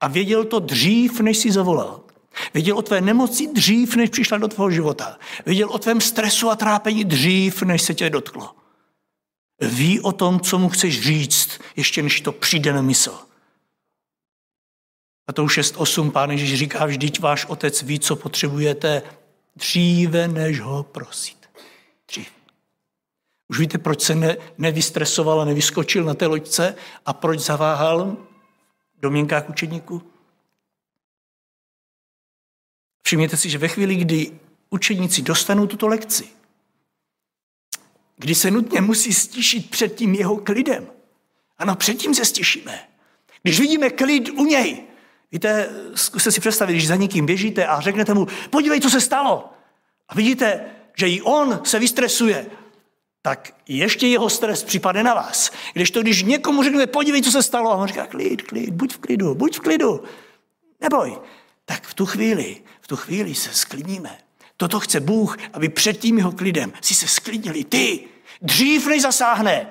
a 0.00 0.08
věděl 0.08 0.44
to 0.44 0.60
dřív, 0.60 1.20
než 1.20 1.38
si 1.38 1.52
zavolal. 1.52 2.00
Věděl 2.54 2.78
o 2.78 2.82
tvé 2.82 3.00
nemoci 3.00 3.46
dřív, 3.46 3.96
než 3.96 4.10
přišla 4.10 4.38
do 4.38 4.48
tvého 4.48 4.70
života. 4.70 5.18
Věděl 5.46 5.68
o 5.70 5.78
tvém 5.78 6.00
stresu 6.00 6.50
a 6.50 6.56
trápení 6.56 7.04
dřív, 7.04 7.62
než 7.62 7.82
se 7.82 7.94
tě 7.94 8.10
dotklo. 8.10 8.56
Ví 9.60 10.00
o 10.00 10.12
tom, 10.12 10.40
co 10.40 10.58
mu 10.58 10.68
chceš 10.68 11.00
říct, 11.00 11.60
ještě 11.76 12.02
než 12.02 12.20
to 12.20 12.32
přijde 12.32 12.72
na 12.72 12.82
mysl. 12.82 13.33
A 15.26 15.32
to 15.32 15.44
už 15.44 15.58
6.8 15.58 16.10
pán 16.10 16.30
Ježíš 16.30 16.58
říká, 16.58 16.86
vždyť 16.86 17.20
váš 17.20 17.46
otec 17.46 17.82
ví, 17.82 18.00
co 18.00 18.16
potřebujete 18.16 19.02
dříve, 19.56 20.28
než 20.28 20.60
ho 20.60 20.82
prosit. 20.82 21.50
Dřív. 22.08 22.28
Už 23.48 23.58
víte, 23.58 23.78
proč 23.78 24.00
se 24.00 24.14
ne, 24.14 24.36
nevystresoval 24.58 25.40
a 25.40 25.44
nevyskočil 25.44 26.04
na 26.04 26.14
té 26.14 26.26
loďce 26.26 26.74
a 27.06 27.12
proč 27.12 27.40
zaváhal? 27.40 28.16
domněnkách 29.04 29.48
učedníků? 29.48 30.02
Všimněte 33.02 33.36
si, 33.36 33.50
že 33.50 33.58
ve 33.58 33.68
chvíli, 33.68 33.96
kdy 33.96 34.38
učedníci 34.70 35.22
dostanou 35.22 35.66
tuto 35.66 35.88
lekci, 35.88 36.28
kdy 38.16 38.34
se 38.34 38.50
nutně 38.50 38.80
musí 38.80 39.14
stišit 39.14 39.70
před 39.70 39.94
tím 39.94 40.14
jeho 40.14 40.36
klidem. 40.36 40.86
Ano, 41.58 41.76
předtím 41.76 42.14
se 42.14 42.24
stišíme. 42.24 42.88
Když 43.42 43.60
vidíme 43.60 43.90
klid 43.90 44.28
u 44.28 44.44
něj, 44.44 44.84
víte, 45.32 45.68
zkuste 45.94 46.32
si 46.32 46.40
představit, 46.40 46.72
když 46.72 46.88
za 46.88 46.96
někým 46.96 47.26
běžíte 47.26 47.66
a 47.66 47.80
řeknete 47.80 48.14
mu, 48.14 48.26
podívej, 48.50 48.80
co 48.80 48.90
se 48.90 49.00
stalo. 49.00 49.50
A 50.08 50.14
vidíte, 50.14 50.60
že 50.96 51.08
i 51.08 51.22
on 51.22 51.60
se 51.64 51.78
vystresuje, 51.78 52.46
tak 53.22 53.54
ještě 53.68 54.06
jeho 54.06 54.30
stres 54.30 54.64
připadne 54.64 55.02
na 55.02 55.14
vás. 55.14 55.50
Když 55.72 55.90
to, 55.90 56.02
když 56.02 56.22
někomu 56.22 56.62
řekneme, 56.62 56.86
podívej, 56.86 57.22
co 57.22 57.30
se 57.30 57.42
stalo, 57.42 57.72
a 57.72 57.74
on 57.74 57.88
říká, 57.88 58.06
klid, 58.06 58.42
klid, 58.42 58.70
buď 58.70 58.94
v 58.94 58.98
klidu, 58.98 59.34
buď 59.34 59.56
v 59.56 59.60
klidu, 59.60 60.04
neboj. 60.80 61.18
Tak 61.64 61.86
v 61.86 61.94
tu 61.94 62.06
chvíli, 62.06 62.62
v 62.80 62.86
tu 62.86 62.96
chvíli 62.96 63.34
se 63.34 63.50
sklidníme. 63.52 64.18
Toto 64.56 64.80
chce 64.80 65.00
Bůh, 65.00 65.36
aby 65.52 65.68
před 65.68 65.92
tím 65.92 66.18
jeho 66.18 66.32
klidem 66.32 66.72
si 66.80 66.94
se 66.94 67.08
sklidnili 67.08 67.64
ty, 67.64 68.04
dřív 68.42 68.86
než 68.86 69.02
zasáhne. 69.02 69.66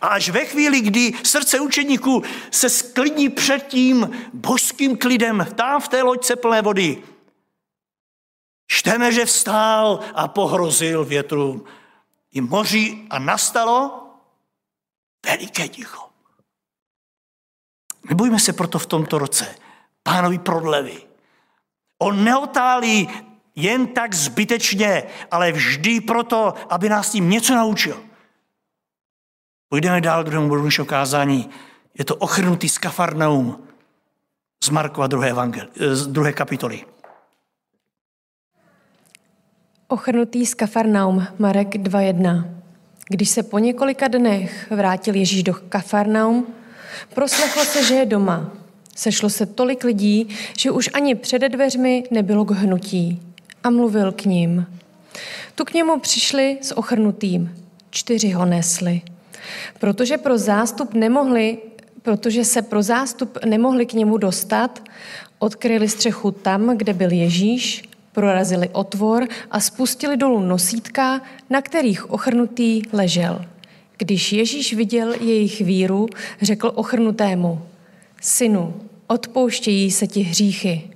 A 0.00 0.06
až 0.06 0.28
ve 0.28 0.44
chvíli, 0.44 0.80
kdy 0.80 1.12
srdce 1.22 1.60
učeníků 1.60 2.22
se 2.50 2.70
sklidní 2.70 3.28
před 3.28 3.66
tím 3.66 4.10
božským 4.32 4.96
klidem, 4.96 5.46
tam 5.54 5.80
v 5.80 5.88
té 5.88 6.02
loďce 6.02 6.36
plné 6.36 6.62
vody, 6.62 7.02
čteme, 8.66 9.12
že 9.12 9.24
vstál 9.24 10.00
a 10.14 10.28
pohrozil 10.28 11.04
větru 11.04 11.64
i 12.32 12.40
moři 12.40 13.06
a 13.10 13.18
nastalo 13.18 14.06
veliké 15.26 15.68
ticho. 15.68 16.08
Nebojme 18.08 18.40
se 18.40 18.52
proto 18.52 18.78
v 18.78 18.86
tomto 18.86 19.18
roce 19.18 19.56
pánovi 20.02 20.38
prodlevy. 20.38 21.02
On 21.98 22.24
neotálí 22.24 23.08
jen 23.54 23.86
tak 23.86 24.14
zbytečně, 24.14 25.02
ale 25.30 25.52
vždy 25.52 26.00
proto, 26.00 26.54
aby 26.68 26.88
nás 26.88 27.10
tím 27.10 27.30
něco 27.30 27.54
naučil. 27.54 28.11
Půjdeme 29.72 30.00
dál 30.00 30.24
druhému 30.24 30.48
bodu 30.48 30.62
našeho 30.62 30.86
kázání. 30.86 31.50
Je 31.98 32.04
to 32.04 32.16
ochrnutý 32.16 32.68
z 32.68 32.78
Kafarnaum 32.78 33.58
z 34.64 34.68
Markova 34.68 35.06
druhé, 35.06 35.30
evangel, 35.30 35.66
z 35.92 36.06
druhé 36.06 36.32
kapitoly. 36.32 36.84
Ochrnutý 39.88 40.46
z 40.46 40.54
Kafarnaum, 40.54 41.26
Marek 41.38 41.68
2.1. 41.68 42.44
Když 43.08 43.28
se 43.28 43.42
po 43.42 43.58
několika 43.58 44.08
dnech 44.08 44.70
vrátil 44.70 45.14
Ježíš 45.14 45.42
do 45.42 45.54
Kafarnaum, 45.54 46.46
proslechlo 47.14 47.64
se, 47.64 47.84
že 47.84 47.94
je 47.94 48.06
doma. 48.06 48.50
Sešlo 48.96 49.30
se 49.30 49.46
tolik 49.46 49.84
lidí, 49.84 50.28
že 50.58 50.70
už 50.70 50.90
ani 50.94 51.14
před 51.14 51.38
dveřmi 51.38 52.04
nebylo 52.10 52.44
k 52.44 52.50
hnutí. 52.50 53.22
A 53.64 53.70
mluvil 53.70 54.12
k 54.12 54.24
ním. 54.24 54.66
Tu 55.54 55.64
k 55.64 55.74
němu 55.74 56.00
přišli 56.00 56.58
s 56.62 56.76
ochrnutým. 56.76 57.54
čtyři 57.90 58.30
ho 58.30 58.44
nesli. 58.44 59.02
Protože 59.78 60.18
pro 60.18 60.38
zástup 60.38 60.94
nemohli, 60.94 61.58
protože 62.02 62.44
se 62.44 62.62
pro 62.62 62.82
zástup 62.82 63.38
nemohli 63.44 63.86
k 63.86 63.92
němu 63.92 64.16
dostat, 64.16 64.82
odkryli 65.38 65.88
střechu 65.88 66.30
tam, 66.30 66.76
kde 66.76 66.92
byl 66.92 67.12
Ježíš, 67.12 67.82
prorazili 68.12 68.68
otvor 68.68 69.28
a 69.50 69.60
spustili 69.60 70.16
dolů 70.16 70.40
nosítka, 70.40 71.20
na 71.50 71.62
kterých 71.62 72.10
ochrnutý 72.10 72.82
ležel. 72.92 73.44
Když 73.96 74.32
Ježíš 74.32 74.74
viděl 74.74 75.14
jejich 75.14 75.60
víru, 75.60 76.08
řekl 76.42 76.72
ochrnutému, 76.74 77.66
synu, 78.20 78.74
odpouštějí 79.06 79.90
se 79.90 80.06
ti 80.06 80.20
hříchy. 80.20 80.90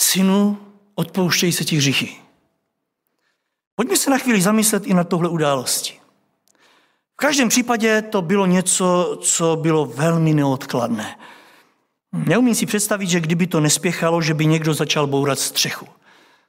Synu, 0.00 0.58
odpouštějí 0.94 1.52
se 1.52 1.64
ti 1.64 1.76
hříchy. 1.76 2.16
Pojďme 3.74 3.96
se 3.96 4.10
na 4.10 4.18
chvíli 4.18 4.42
zamyslet 4.42 4.86
i 4.86 4.94
na 4.94 5.04
tohle 5.04 5.28
události. 5.28 5.97
V 7.18 7.26
každém 7.26 7.48
případě 7.48 8.02
to 8.02 8.22
bylo 8.22 8.46
něco, 8.46 9.18
co 9.22 9.56
bylo 9.56 9.86
velmi 9.86 10.34
neodkladné. 10.34 11.18
Neumím 12.12 12.54
si 12.54 12.66
představit, 12.66 13.06
že 13.06 13.20
kdyby 13.20 13.46
to 13.46 13.60
nespěchalo, 13.60 14.22
že 14.22 14.34
by 14.34 14.46
někdo 14.46 14.74
začal 14.74 15.06
bourat 15.06 15.38
střechu. 15.38 15.86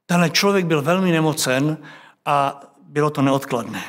Tenhle 0.06 0.30
člověk 0.30 0.66
byl 0.66 0.82
velmi 0.82 1.12
nemocen 1.12 1.78
a 2.26 2.62
bylo 2.82 3.10
to 3.10 3.22
neodkladné. 3.22 3.84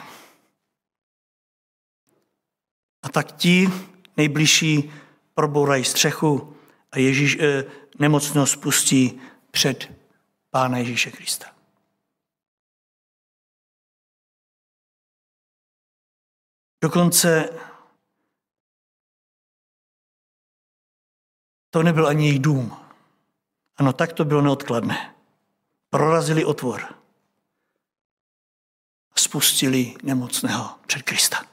A 3.03 3.09
tak 3.09 3.33
ti 3.33 3.71
nejbližší 4.17 4.93
probourají 5.35 5.85
střechu 5.85 6.57
a 6.93 6.99
Ježíš 6.99 7.39
eh, 7.41 7.65
nemocnost 7.99 8.53
spustí 8.53 9.21
před 9.51 9.91
Pána 10.51 10.79
Ježíše 10.79 11.11
Krista. 11.11 11.60
Dokonce 16.83 17.49
to 21.71 21.83
nebyl 21.83 22.07
ani 22.07 22.27
jejich 22.27 22.41
dům. 22.41 22.77
Ano, 23.77 23.93
tak 23.93 24.13
to 24.13 24.25
bylo 24.25 24.41
neodkladné. 24.41 25.15
Prorazili 25.91 26.45
otvor. 26.45 26.83
A 29.13 29.19
spustili 29.19 29.95
nemocného 30.03 30.79
před 30.87 31.03
Krista. 31.03 31.47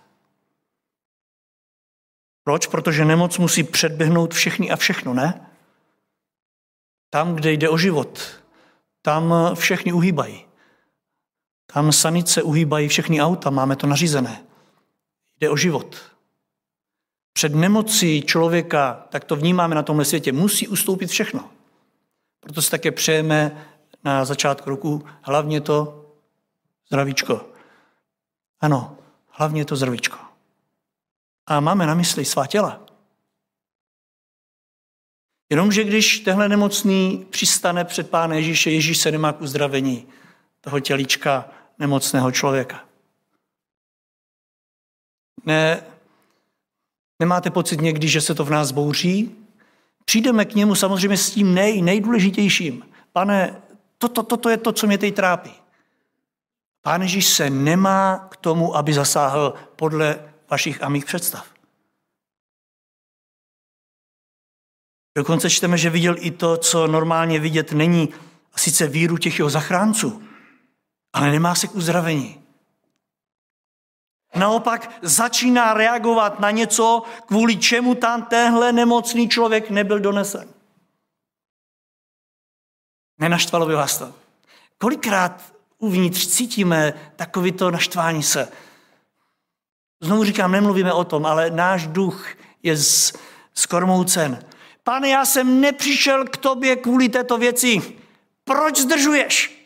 Proč? 2.44 2.68
Protože 2.68 3.06
nemoc 3.06 3.38
musí 3.38 3.64
předběhnout 3.64 4.34
všechny 4.34 4.72
a 4.72 4.76
všechno, 4.76 5.14
ne? 5.14 5.52
Tam, 7.10 7.36
kde 7.36 7.52
jde 7.52 7.70
o 7.70 7.78
život, 7.78 8.42
tam 9.02 9.34
všechny 9.56 9.94
uhýbají. 9.94 10.46
Tam 11.74 11.92
sanice 11.92 12.44
uhýbají 12.44 12.88
všechny 12.88 13.22
auta, 13.22 13.50
máme 13.50 13.76
to 13.76 13.88
nařízené. 13.88 14.48
Jde 15.40 15.50
o 15.50 15.58
život. 15.58 15.96
Před 17.34 17.56
nemocí 17.56 18.22
člověka, 18.22 19.06
tak 19.10 19.24
to 19.24 19.36
vnímáme 19.36 19.76
na 19.76 19.84
tomhle 19.84 20.06
světě, 20.06 20.32
musí 20.32 20.68
ustoupit 20.68 21.08
všechno. 21.08 21.50
Proto 22.40 22.62
si 22.62 22.72
také 22.72 22.92
přejeme 22.92 23.68
na 24.04 24.26
začátku 24.26 24.70
roku 24.70 25.06
hlavně 25.22 25.62
to 25.62 26.06
zdravíčko. 26.88 27.46
Ano, 28.60 28.98
hlavně 29.28 29.66
to 29.66 29.76
zdravíčko. 29.76 30.18
A 31.46 31.60
máme 31.60 31.86
na 31.86 31.94
mysli 31.94 32.26
svá 32.26 32.48
těla. 32.48 32.82
Jenomže 35.50 35.84
když 35.84 36.20
tenhle 36.20 36.50
nemocný 36.50 37.26
přistane 37.30 37.86
před 37.86 38.10
Pána 38.10 38.36
Ježíše, 38.36 38.72
Ježíš 38.72 38.98
se 38.98 39.12
nemá 39.12 39.34
k 39.34 39.42
uzdravení 39.42 40.08
toho 40.62 40.80
tělíčka 40.80 41.50
nemocného 41.80 42.32
člověka. 42.32 42.87
Ne, 45.48 45.84
nemáte 47.20 47.50
pocit 47.52 47.82
někdy, 47.82 48.08
že 48.08 48.22
se 48.22 48.36
to 48.36 48.46
v 48.46 48.50
nás 48.50 48.72
bouří? 48.72 49.36
Přijdeme 50.06 50.46
k 50.46 50.56
němu 50.56 50.76
samozřejmě 50.76 51.18
s 51.18 51.32
tím 51.32 51.54
nej, 51.54 51.82
nejdůležitějším. 51.82 52.84
Pane, 53.14 53.62
toto, 53.98 54.24
toto 54.24 54.50
je 54.50 54.58
to, 54.58 54.72
co 54.72 54.88
mě 54.88 54.98
teď 54.98 55.16
trápí. 55.16 55.52
Pán 56.82 57.02
Ježíš 57.02 57.28
se 57.28 57.50
nemá 57.50 58.28
k 58.32 58.38
tomu, 58.38 58.76
aby 58.76 58.94
zasáhl 58.94 59.54
podle 59.76 60.20
vašich 60.50 60.84
a 60.84 60.90
mých 60.90 61.06
představ. 61.06 61.48
Dokonce 65.18 65.50
čteme, 65.50 65.78
že 65.78 65.90
viděl 65.90 66.16
i 66.20 66.32
to, 66.32 66.58
co 66.58 66.88
normálně 66.88 67.40
vidět 67.40 67.72
není, 67.72 68.10
a 68.54 68.58
sice 68.58 68.88
víru 68.88 69.18
těch 69.18 69.40
jeho 69.40 69.50
zachránců, 69.50 70.24
ale 71.14 71.32
nemá 71.32 71.56
se 71.56 71.68
k 71.68 71.76
uzdravení. 71.76 72.47
Naopak 74.36 74.92
začíná 75.02 75.74
reagovat 75.74 76.40
na 76.40 76.52
něco, 76.52 77.04
kvůli 77.26 77.58
čemu 77.58 77.96
tam 77.96 78.26
tenhle 78.26 78.72
nemocný 78.72 79.30
člověk 79.30 79.70
nebyl 79.70 80.00
donesen. 80.00 80.50
Nenaštvalo 83.20 83.66
by 83.66 83.74
vás 83.74 83.98
to. 83.98 84.14
Kolikrát 84.78 85.54
uvnitř 85.78 86.28
cítíme 86.28 86.94
takovýto 87.16 87.72
naštvání 87.72 88.24
se. 88.24 88.52
Znovu 90.02 90.24
říkám, 90.24 90.52
nemluvíme 90.52 90.94
o 90.94 91.04
tom, 91.04 91.26
ale 91.26 91.50
náš 91.50 91.88
duch 91.88 92.28
je 92.64 92.76
skormoucen. 93.54 94.46
Pane, 94.84 95.10
já 95.10 95.26
jsem 95.26 95.62
nepřišel 95.62 96.26
k 96.26 96.38
tobě 96.38 96.76
kvůli 96.76 97.10
této 97.10 97.38
věci. 97.38 97.98
Proč 98.44 98.78
zdržuješ? 98.80 99.58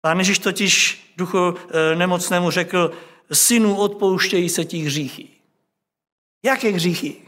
Pán 0.00 0.18
Ježíš 0.18 0.38
totiž 0.38 1.05
duchu 1.16 1.38
e, 1.38 1.96
nemocnému 1.96 2.50
řekl, 2.50 2.98
synu, 3.32 3.76
odpouštějí 3.76 4.48
se 4.48 4.64
ti 4.64 4.78
hříchy. 4.78 5.28
Jaké 6.42 6.68
hříchy? 6.68 7.22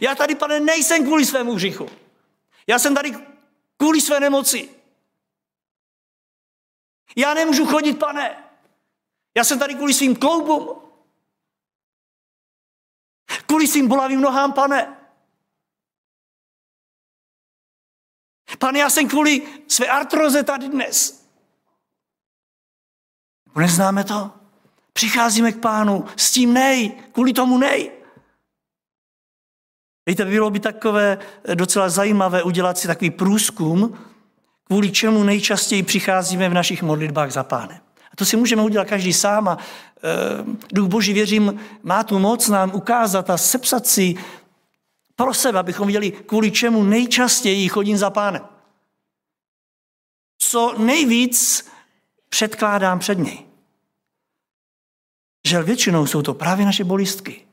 Já 0.00 0.14
tady, 0.14 0.34
pane, 0.34 0.60
nejsem 0.60 1.04
kvůli 1.04 1.26
svému 1.26 1.54
hříchu. 1.54 1.88
Já 2.66 2.78
jsem 2.78 2.94
tady 2.94 3.12
kvůli 3.76 4.00
své 4.00 4.20
nemoci. 4.20 4.68
Já 7.16 7.34
nemůžu 7.34 7.66
chodit, 7.66 7.94
pane. 7.94 8.44
Já 9.34 9.44
jsem 9.44 9.58
tady 9.58 9.74
kvůli 9.74 9.94
svým 9.94 10.16
kloubům. 10.16 10.82
Kvůli 13.46 13.68
svým 13.68 13.88
bolavým 13.88 14.20
nohám, 14.20 14.52
pane. 14.52 14.96
Pane, 18.58 18.78
já 18.78 18.90
jsem 18.90 19.08
kvůli 19.08 19.62
své 19.68 19.86
artroze 19.86 20.42
tady 20.42 20.68
dnes. 20.68 21.21
Neznáme 23.56 24.04
to? 24.04 24.30
Přicházíme 24.92 25.52
k 25.52 25.60
pánu 25.60 26.04
s 26.16 26.30
tím 26.30 26.54
nej, 26.54 26.92
kvůli 27.12 27.32
tomu 27.32 27.58
nej. 27.58 27.90
Víte, 30.06 30.24
bylo 30.24 30.50
by 30.50 30.60
takové 30.60 31.18
docela 31.54 31.88
zajímavé 31.88 32.42
udělat 32.42 32.78
si 32.78 32.86
takový 32.86 33.10
průzkum, 33.10 33.98
kvůli 34.64 34.90
čemu 34.90 35.24
nejčastěji 35.24 35.82
přicházíme 35.82 36.48
v 36.48 36.54
našich 36.54 36.82
modlitbách 36.82 37.30
za 37.30 37.44
pánem. 37.44 37.78
A 38.12 38.16
to 38.16 38.24
si 38.24 38.36
můžeme 38.36 38.62
udělat 38.62 38.88
každý 38.88 39.12
sám 39.12 39.48
a 39.48 39.58
e, 39.58 39.58
Duch 40.72 40.88
Boží, 40.88 41.12
věřím, 41.12 41.60
má 41.82 42.04
tu 42.04 42.18
moc 42.18 42.48
nám 42.48 42.74
ukázat 42.74 43.30
a 43.30 43.36
sepsat 43.36 43.86
si 43.86 44.14
pro 45.16 45.34
sebe, 45.34 45.58
abychom 45.58 45.86
viděli, 45.86 46.10
kvůli 46.10 46.50
čemu 46.50 46.82
nejčastěji 46.82 47.68
chodím 47.68 47.96
za 47.96 48.10
pánem. 48.10 48.42
Co 50.38 50.74
nejvíc 50.78 51.70
předkládám 52.32 52.98
před 52.98 53.18
něj. 53.18 53.46
Že 55.46 55.62
většinou 55.62 56.06
jsou 56.06 56.22
to 56.22 56.34
právě 56.34 56.66
naše 56.66 56.84
bolistky. 56.84 57.46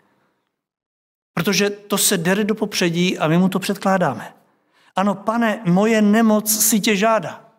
Protože 1.33 1.69
to 1.69 1.97
se 1.97 2.17
dere 2.17 2.43
do 2.43 2.55
popředí 2.55 3.17
a 3.17 3.27
my 3.27 3.37
mu 3.37 3.49
to 3.49 3.59
předkládáme. 3.59 4.35
Ano, 4.95 5.15
pane, 5.15 5.63
moje 5.65 6.01
nemoc 6.01 6.65
si 6.65 6.79
tě 6.79 6.95
žádá. 6.95 7.51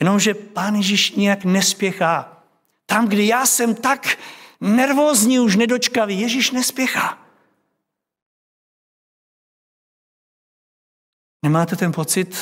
Jenomže 0.00 0.34
pán 0.34 0.74
Ježíš 0.74 1.10
nějak 1.10 1.44
nespěchá. 1.44 2.42
Tam, 2.86 3.08
kde 3.08 3.22
já 3.22 3.46
jsem 3.46 3.74
tak 3.74 4.18
nervózní, 4.60 5.40
už 5.40 5.56
nedočkavý, 5.56 6.20
Ježíš 6.20 6.50
nespěchá. 6.50 7.18
Nemáte 11.42 11.76
ten 11.76 11.92
pocit 11.92 12.36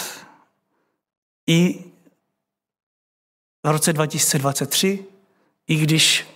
i 1.46 1.85
v 3.64 3.70
roce 3.70 3.92
2023, 3.92 5.05
i 5.68 5.77
když 5.77 6.27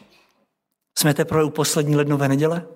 jsme 0.99 1.15
teprve 1.15 1.45
u 1.45 1.51
poslední 1.51 1.97
lednové 1.97 2.29
neděle? 2.29 2.67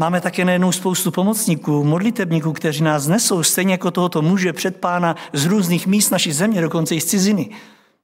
Máme 0.00 0.20
také 0.20 0.44
najednou 0.44 0.72
spoustu 0.72 1.10
pomocníků, 1.10 1.84
modlitebníků, 1.84 2.52
kteří 2.52 2.82
nás 2.82 3.06
nesou, 3.06 3.42
stejně 3.42 3.72
jako 3.72 3.90
tohoto 3.90 4.22
muže 4.22 4.52
před 4.52 4.80
pána 4.80 5.16
z 5.32 5.46
různých 5.46 5.86
míst 5.86 6.10
naší 6.10 6.32
země, 6.32 6.60
dokonce 6.60 6.94
i 6.94 7.00
z 7.00 7.04
ciziny. 7.04 7.50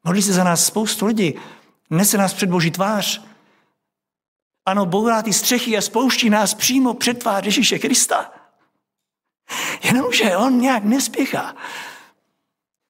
Modlí 0.04 0.22
se 0.22 0.32
za 0.32 0.44
nás 0.44 0.66
spoustu 0.66 1.06
lidí, 1.06 1.34
nese 1.90 2.18
nás 2.18 2.34
před 2.34 2.50
Boží 2.50 2.70
tvář. 2.70 3.22
Ano, 4.66 4.86
bourá 4.86 5.22
ty 5.22 5.32
střechy 5.32 5.76
a 5.76 5.80
spouští 5.80 6.30
nás 6.30 6.54
přímo 6.54 6.94
před 6.94 7.18
tvář 7.18 7.44
Ježíše 7.44 7.78
Krista. 7.78 8.32
Jenomže 9.82 10.36
on 10.36 10.60
nějak 10.60 10.84
nespěchá. 10.84 11.54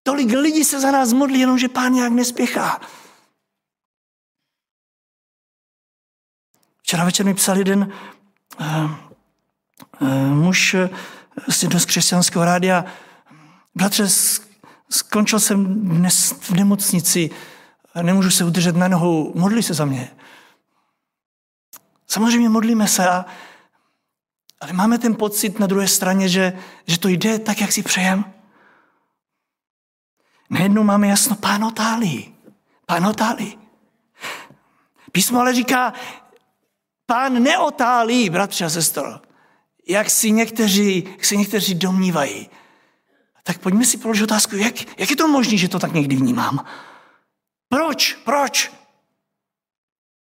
Tolik 0.06 0.32
lidí 0.32 0.64
se 0.64 0.80
za 0.80 0.90
nás 0.90 1.12
modlí, 1.12 1.40
jenomže 1.40 1.68
pán 1.68 1.92
nějak 1.92 2.12
nespěchá. 2.12 2.80
Včera 6.82 7.04
večer 7.04 7.26
mi 7.26 7.34
psal 7.34 7.58
jeden 7.58 7.92
uh, 8.60 8.90
uh, 10.00 10.08
muž 10.28 10.74
uh, 10.74 10.88
z 11.48 11.86
křesťanského 11.86 12.44
rádia. 12.44 12.84
Bratře, 13.74 14.08
skončil 14.90 15.40
jsem 15.40 15.88
dnes 15.88 16.32
v 16.32 16.50
nemocnici, 16.50 17.30
nemůžu 18.02 18.30
se 18.30 18.44
udržet 18.44 18.76
na 18.76 18.88
nohou, 18.88 19.32
modli 19.34 19.62
se 19.62 19.74
za 19.74 19.84
mě. 19.84 20.10
Samozřejmě 22.06 22.48
modlíme 22.48 22.88
se, 22.88 23.08
a, 23.08 23.26
ale 24.60 24.72
máme 24.72 24.98
ten 24.98 25.14
pocit 25.14 25.58
na 25.58 25.66
druhé 25.66 25.88
straně, 25.88 26.28
že, 26.28 26.58
že 26.86 26.98
to 26.98 27.08
jde 27.08 27.38
tak, 27.38 27.60
jak 27.60 27.72
si 27.72 27.82
přejem. 27.82 28.24
Najednou 30.50 30.82
máme 30.82 31.08
jasno, 31.08 31.36
pán 31.36 31.64
otálí. 31.64 32.34
Pán 32.86 33.06
otálí. 33.06 33.58
Písmo 35.12 35.40
ale 35.40 35.54
říká, 35.54 35.92
pán 37.06 37.42
neotálí, 37.42 38.30
bratře 38.30 38.64
a 38.64 38.70
sestro, 38.70 39.20
jak 39.88 40.10
si 40.10 40.30
někteří, 40.30 41.04
jak 41.10 41.24
si 41.24 41.36
někteří 41.36 41.74
domnívají. 41.74 42.50
Tak 43.42 43.58
pojďme 43.58 43.84
si 43.84 43.96
položit 43.96 44.24
otázku, 44.24 44.56
jak, 44.56 44.98
jak 44.98 45.10
je 45.10 45.16
to 45.16 45.28
možné, 45.28 45.56
že 45.56 45.68
to 45.68 45.78
tak 45.78 45.92
někdy 45.92 46.16
vnímám? 46.16 46.66
Proč? 47.68 48.14
Proč? 48.14 48.72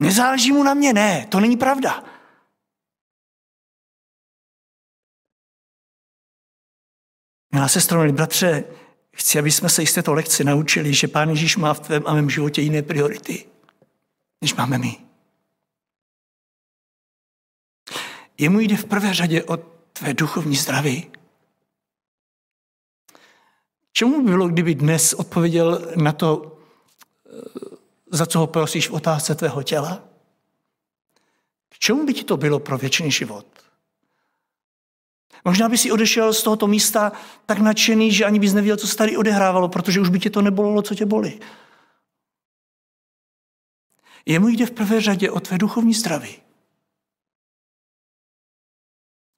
Nezáleží 0.00 0.52
mu 0.52 0.62
na 0.62 0.74
mě? 0.74 0.92
Ne, 0.92 1.26
to 1.26 1.40
není 1.40 1.56
pravda. 1.56 2.04
Milá 7.52 7.68
sestro, 7.68 7.98
milí 7.98 8.12
bratře, 8.12 8.64
chci, 9.16 9.38
aby 9.38 9.50
jsme 9.50 9.68
se 9.68 9.86
z 9.86 9.92
této 9.94 10.14
lekce 10.14 10.44
naučili, 10.44 10.94
že 10.94 11.08
Pán 11.08 11.30
Ježíš 11.30 11.56
má 11.56 11.74
v 11.74 11.80
tvém 11.80 12.02
a 12.06 12.14
mém 12.14 12.30
životě 12.30 12.62
jiné 12.62 12.82
priority, 12.82 13.44
než 14.40 14.54
máme 14.54 14.78
my. 14.78 14.96
Jemu 18.38 18.60
jde 18.60 18.76
v 18.76 18.84
prvé 18.84 19.14
řadě 19.14 19.44
o 19.44 19.56
tvé 19.92 20.14
duchovní 20.14 20.56
zdraví. 20.56 21.10
Čemu 23.92 24.22
by 24.22 24.30
bylo, 24.30 24.48
kdyby 24.48 24.74
dnes 24.74 25.12
odpověděl 25.12 25.92
na 25.96 26.12
to, 26.12 26.58
za 28.10 28.26
co 28.26 28.38
ho 28.38 28.46
prosíš 28.46 28.88
v 28.88 28.92
otázce 28.92 29.34
tvého 29.34 29.62
těla? 29.62 30.04
K 31.68 31.78
čemu 31.78 32.06
by 32.06 32.14
ti 32.14 32.24
to 32.24 32.36
bylo 32.36 32.60
pro 32.60 32.78
věčný 32.78 33.10
život? 33.10 33.55
Možná 35.46 35.68
by 35.68 35.78
si 35.78 35.92
odešel 35.92 36.34
z 36.34 36.42
tohoto 36.42 36.66
místa 36.66 37.12
tak 37.46 37.58
nadšený, 37.58 38.12
že 38.12 38.24
ani 38.24 38.38
bys 38.38 38.52
nevěděl, 38.52 38.76
co 38.76 38.86
se 38.86 38.96
tady 38.96 39.16
odehrávalo, 39.16 39.68
protože 39.68 40.00
už 40.00 40.08
by 40.08 40.18
tě 40.18 40.30
to 40.30 40.42
nebolelo, 40.42 40.82
co 40.82 40.94
tě 40.94 41.06
bolí. 41.06 41.40
Jemu 44.26 44.48
jde 44.48 44.66
v 44.66 44.70
prvé 44.70 45.00
řadě 45.00 45.30
o 45.30 45.40
tvé 45.40 45.58
duchovní 45.58 45.94
zdraví. 45.94 46.36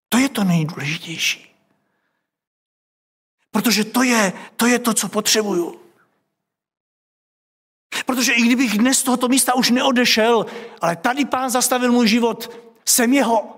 To 0.08 0.18
je 0.18 0.28
to 0.28 0.44
nejdůležitější. 0.44 1.54
Protože 3.50 3.84
to 3.84 4.02
je, 4.02 4.32
to 4.56 4.66
je 4.66 4.78
to, 4.78 4.94
co 4.94 5.08
potřebuju. 5.08 5.80
Protože 8.06 8.32
i 8.32 8.42
kdybych 8.42 8.78
dnes 8.78 8.98
z 8.98 9.02
tohoto 9.02 9.28
místa 9.28 9.54
už 9.54 9.70
neodešel, 9.70 10.46
ale 10.80 10.96
tady 10.96 11.24
pán 11.24 11.50
zastavil 11.50 11.92
můj 11.92 12.08
život, 12.08 12.56
jsem 12.84 13.12
jeho. 13.12 13.57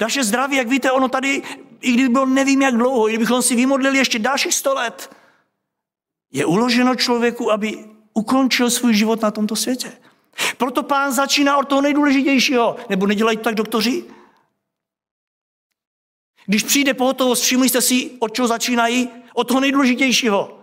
Naše 0.00 0.24
zdraví, 0.24 0.56
jak 0.56 0.68
víte, 0.68 0.90
ono 0.90 1.08
tady, 1.08 1.42
i 1.80 1.92
kdyby 1.92 2.08
bylo 2.08 2.26
nevím 2.26 2.62
jak 2.62 2.74
dlouho, 2.74 3.08
i 3.08 3.12
kdybychom 3.12 3.42
si 3.42 3.56
vymodlili 3.56 3.98
ještě 3.98 4.18
dalších 4.18 4.54
sto 4.54 4.74
let, 4.74 5.10
je 6.32 6.46
uloženo 6.46 6.94
člověku, 6.94 7.52
aby 7.52 7.84
ukončil 8.14 8.70
svůj 8.70 8.94
život 8.94 9.22
na 9.22 9.30
tomto 9.30 9.56
světě. 9.56 9.92
Proto 10.56 10.82
pán 10.82 11.12
začíná 11.12 11.56
od 11.56 11.68
toho 11.68 11.80
nejdůležitějšího. 11.80 12.76
Nebo 12.88 13.06
nedělají 13.06 13.36
to 13.36 13.44
tak 13.44 13.54
doktoři? 13.54 14.04
Když 16.46 16.62
přijde 16.62 16.94
pohotovost, 16.94 17.42
všimli 17.42 17.68
jste 17.68 17.82
si, 17.82 18.10
od 18.18 18.34
čeho 18.34 18.48
začínají? 18.48 19.08
Od 19.34 19.48
toho 19.48 19.60
nejdůležitějšího. 19.60 20.60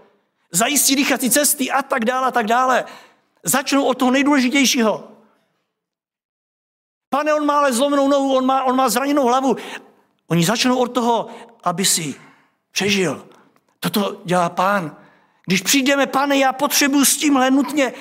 Zajistí 0.52 0.96
dýchací 0.96 1.30
cesty 1.30 1.72
a 1.72 1.82
tak 1.82 2.06
dále 2.06 2.28
a 2.28 2.32
tak 2.32 2.46
dále. 2.46 2.86
Začnou 3.44 3.84
od 3.84 3.94
toho 3.94 4.12
nejdůležitějšího. 4.12 5.11
Pane, 7.14 7.34
on 7.34 7.46
má 7.46 7.58
ale 7.58 7.74
zlomenou 7.74 8.08
nohu, 8.08 8.36
on 8.36 8.46
má, 8.46 8.64
on 8.64 8.76
má 8.76 8.90
zraněnou 8.90 9.28
hlavu. 9.28 9.56
Oni 10.28 10.46
začnou 10.46 10.78
od 10.78 10.88
toho, 10.88 11.28
aby 11.64 11.86
si 11.86 12.16
přežil. 12.72 13.26
Toto 13.80 14.22
dělá 14.26 14.50
pán. 14.50 14.96
Když 15.46 15.62
přijdeme, 15.62 16.08
pane, 16.08 16.38
já 16.38 16.54
potřebuji 16.54 17.06
s 17.06 17.18
tímhle 17.18 17.52
nutně, 17.52 17.94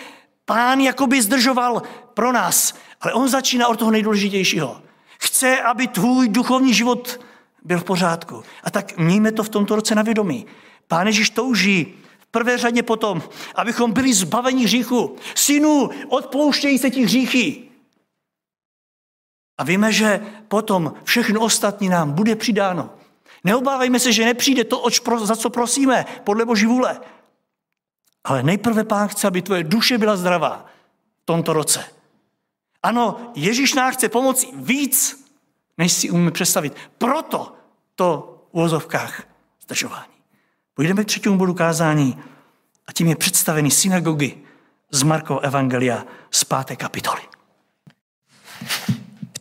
pán 0.44 0.80
jakoby 0.80 1.22
zdržoval 1.22 1.82
pro 2.14 2.32
nás. 2.32 2.74
Ale 3.00 3.12
on 3.12 3.28
začíná 3.28 3.68
od 3.68 3.78
toho 3.78 3.90
nejdůležitějšího. 3.90 4.82
Chce, 5.18 5.62
aby 5.62 5.86
tvůj 5.86 6.28
duchovní 6.28 6.74
život 6.74 7.20
byl 7.62 7.78
v 7.78 7.84
pořádku. 7.84 8.42
A 8.64 8.70
tak 8.70 8.98
mějme 8.98 9.32
to 9.32 9.42
v 9.42 9.48
tomto 9.48 9.76
roce 9.76 9.94
na 9.94 10.02
vědomí. 10.02 10.46
Pán 10.88 11.06
Ježíš 11.06 11.30
touží 11.30 11.94
v 12.18 12.26
prvé 12.26 12.58
řadě 12.58 12.82
potom, 12.82 13.22
abychom 13.54 13.92
byli 13.92 14.14
zbaveni 14.14 14.64
hříchu. 14.64 15.16
Synu, 15.34 15.90
odpouštějí 16.08 16.78
se 16.78 16.90
ti 16.90 17.04
hříchy. 17.04 17.69
A 19.60 19.64
víme, 19.64 19.92
že 19.92 20.20
potom 20.48 20.92
všechno 21.04 21.40
ostatní 21.40 21.88
nám 21.88 22.12
bude 22.12 22.36
přidáno. 22.36 22.90
Neobávejme 23.44 24.00
se, 24.00 24.12
že 24.12 24.24
nepřijde 24.24 24.64
to, 24.64 24.84
za 25.22 25.36
co 25.36 25.50
prosíme, 25.50 26.06
podle 26.24 26.44
Boží 26.44 26.66
vůle. 26.66 27.00
Ale 28.24 28.42
nejprve 28.42 28.84
Pán 28.84 29.08
chce, 29.08 29.26
aby 29.26 29.42
tvoje 29.42 29.64
duše 29.64 29.98
byla 29.98 30.16
zdravá 30.16 30.66
v 31.22 31.26
tomto 31.26 31.52
roce. 31.52 31.84
Ano, 32.82 33.32
Ježíš 33.34 33.74
nám 33.74 33.92
chce 33.92 34.08
pomoci 34.08 34.46
víc, 34.54 35.24
než 35.78 35.92
si 35.92 36.10
umíme 36.10 36.30
představit. 36.30 36.76
Proto 36.98 37.52
to 37.94 38.38
v 38.52 38.54
uvozovkách 38.54 39.22
zdržování. 39.62 40.14
Půjdeme 40.74 41.04
k 41.04 41.06
třetímu 41.06 41.38
bodu 41.38 41.54
kázání 41.54 42.22
a 42.86 42.92
tím 42.92 43.06
je 43.06 43.16
představený 43.16 43.70
synagogy 43.70 44.38
z 44.90 45.02
Markova 45.02 45.40
Evangelia 45.40 46.04
z 46.30 46.44
páté 46.44 46.76
kapitoly. 46.76 47.22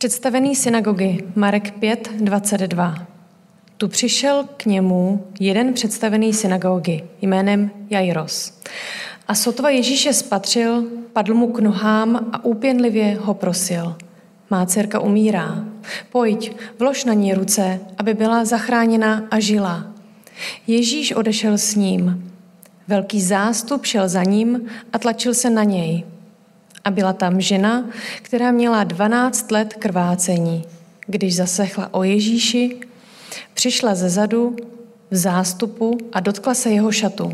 Představený 0.00 0.56
synagogy 0.56 1.24
Marek 1.36 1.70
5, 1.70 2.10
22. 2.20 3.06
Tu 3.76 3.88
přišel 3.88 4.44
k 4.56 4.66
němu 4.66 5.26
jeden 5.40 5.74
představený 5.74 6.32
synagogy 6.32 7.04
jménem 7.22 7.70
Jairos. 7.90 8.60
A 9.28 9.34
sotva 9.34 9.70
Ježíše 9.70 10.12
spatřil, 10.12 10.84
padl 11.12 11.34
mu 11.34 11.52
k 11.52 11.60
nohám 11.60 12.30
a 12.32 12.44
úpěnlivě 12.44 13.18
ho 13.20 13.34
prosil. 13.34 13.96
Má 14.50 14.66
dcerka 14.66 15.00
umírá. 15.00 15.64
Pojď, 16.12 16.56
vlož 16.78 17.04
na 17.04 17.14
ní 17.14 17.34
ruce, 17.34 17.80
aby 17.98 18.14
byla 18.14 18.44
zachráněna 18.44 19.26
a 19.30 19.40
žila. 19.40 19.86
Ježíš 20.66 21.12
odešel 21.12 21.58
s 21.58 21.74
ním. 21.74 22.32
Velký 22.88 23.22
zástup 23.22 23.84
šel 23.84 24.08
za 24.08 24.24
ním 24.24 24.66
a 24.92 24.98
tlačil 24.98 25.34
se 25.34 25.50
na 25.50 25.64
něj. 25.64 26.04
A 26.84 26.90
byla 26.90 27.12
tam 27.12 27.40
žena, 27.40 27.84
která 28.22 28.50
měla 28.50 28.84
12 28.84 29.50
let 29.50 29.74
krvácení. 29.74 30.64
Když 31.06 31.36
zasechla 31.36 31.94
o 31.94 32.02
Ježíši, 32.02 32.80
přišla 33.54 33.94
ze 33.94 34.10
zadu 34.10 34.56
v 35.10 35.16
zástupu 35.16 35.98
a 36.12 36.20
dotkla 36.20 36.54
se 36.54 36.70
jeho 36.70 36.92
šatu. 36.92 37.32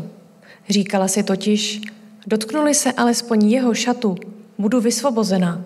Říkala 0.69 1.07
si 1.07 1.23
totiž, 1.23 1.81
dotknuli 2.27 2.73
se 2.73 2.91
alespoň 2.91 3.45
jeho 3.45 3.73
šatu, 3.73 4.15
budu 4.57 4.81
vysvobozena. 4.81 5.61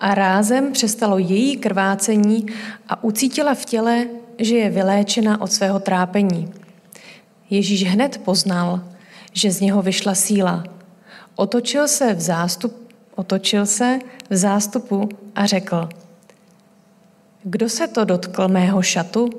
A 0.00 0.14
rázem 0.14 0.72
přestalo 0.72 1.18
její 1.18 1.56
krvácení 1.56 2.46
a 2.88 3.04
ucítila 3.04 3.54
v 3.54 3.64
těle, 3.64 4.06
že 4.38 4.56
je 4.56 4.70
vyléčena 4.70 5.40
od 5.40 5.52
svého 5.52 5.80
trápení. 5.80 6.52
Ježíš 7.50 7.84
hned 7.84 8.20
poznal, 8.24 8.80
že 9.32 9.50
z 9.50 9.60
něho 9.60 9.82
vyšla 9.82 10.14
síla. 10.14 10.64
Otočil 11.36 11.88
se 11.88 12.14
v 12.14 12.20
zástup, 12.20 12.89
Otočil 13.20 13.66
se 13.66 13.98
v 14.30 14.36
zástupu 14.36 15.08
a 15.34 15.46
řekl, 15.46 15.88
kdo 17.42 17.68
se 17.68 17.88
to 17.88 18.04
dotkl 18.04 18.48
mého 18.48 18.82
šatu? 18.82 19.30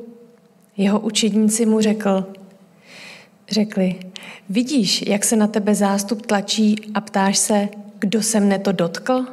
Jeho 0.77 0.99
učedníci 0.99 1.65
mu 1.65 1.81
řekl, 1.81 2.33
řekli, 3.49 3.99
vidíš, 4.49 5.01
jak 5.07 5.23
se 5.23 5.35
na 5.35 5.47
tebe 5.47 5.75
zástup 5.75 6.25
tlačí 6.25 6.91
a 6.93 7.01
ptáš 7.01 7.37
se, 7.37 7.69
kdo 7.99 8.23
se 8.23 8.39
mne 8.39 8.59
to 8.59 8.71
dotkl? 8.71 9.25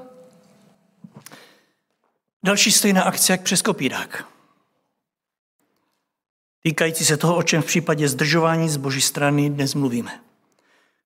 Další 2.44 2.72
stejná 2.72 3.02
akce 3.02 3.32
jak 3.32 3.42
přes 3.42 3.62
kopírák. 3.62 4.24
Týkající 6.62 7.04
se 7.04 7.16
toho, 7.16 7.36
o 7.36 7.42
čem 7.42 7.62
v 7.62 7.66
případě 7.66 8.08
zdržování 8.08 8.68
z 8.68 8.76
boží 8.76 9.00
strany 9.00 9.50
dnes 9.50 9.74
mluvíme. 9.74 10.20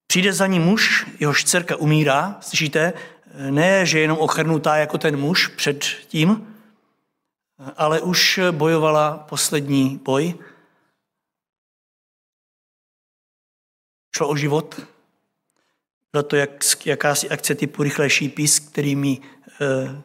Přijde 0.07 0.33
za 0.33 0.47
ní 0.47 0.61
muž, 0.61 1.07
jehož 1.21 1.45
dcerka 1.45 1.77
umírá, 1.77 2.39
slyšíte, 2.41 2.93
ne, 3.51 3.87
že 3.87 4.01
jenom 4.01 4.19
ochrnutá 4.19 4.77
jako 4.77 4.99
ten 4.99 5.17
muž 5.17 5.49
před 5.49 5.85
tím, 5.85 6.57
ale 7.77 8.01
už 8.01 8.41
bojovala 8.51 9.19
poslední 9.19 10.01
boj. 10.05 10.35
Šlo 14.17 14.29
o 14.29 14.37
život. 14.37 14.81
Bylo 16.13 16.23
to 16.23 16.37
jak, 16.37 16.51
jakási 16.85 17.31
akce 17.31 17.55
typu 17.55 17.83
rychlejší 17.83 18.29
pís, 18.29 18.59
který, 18.59 18.97
mi, 18.97 19.21
eh, 19.61 20.03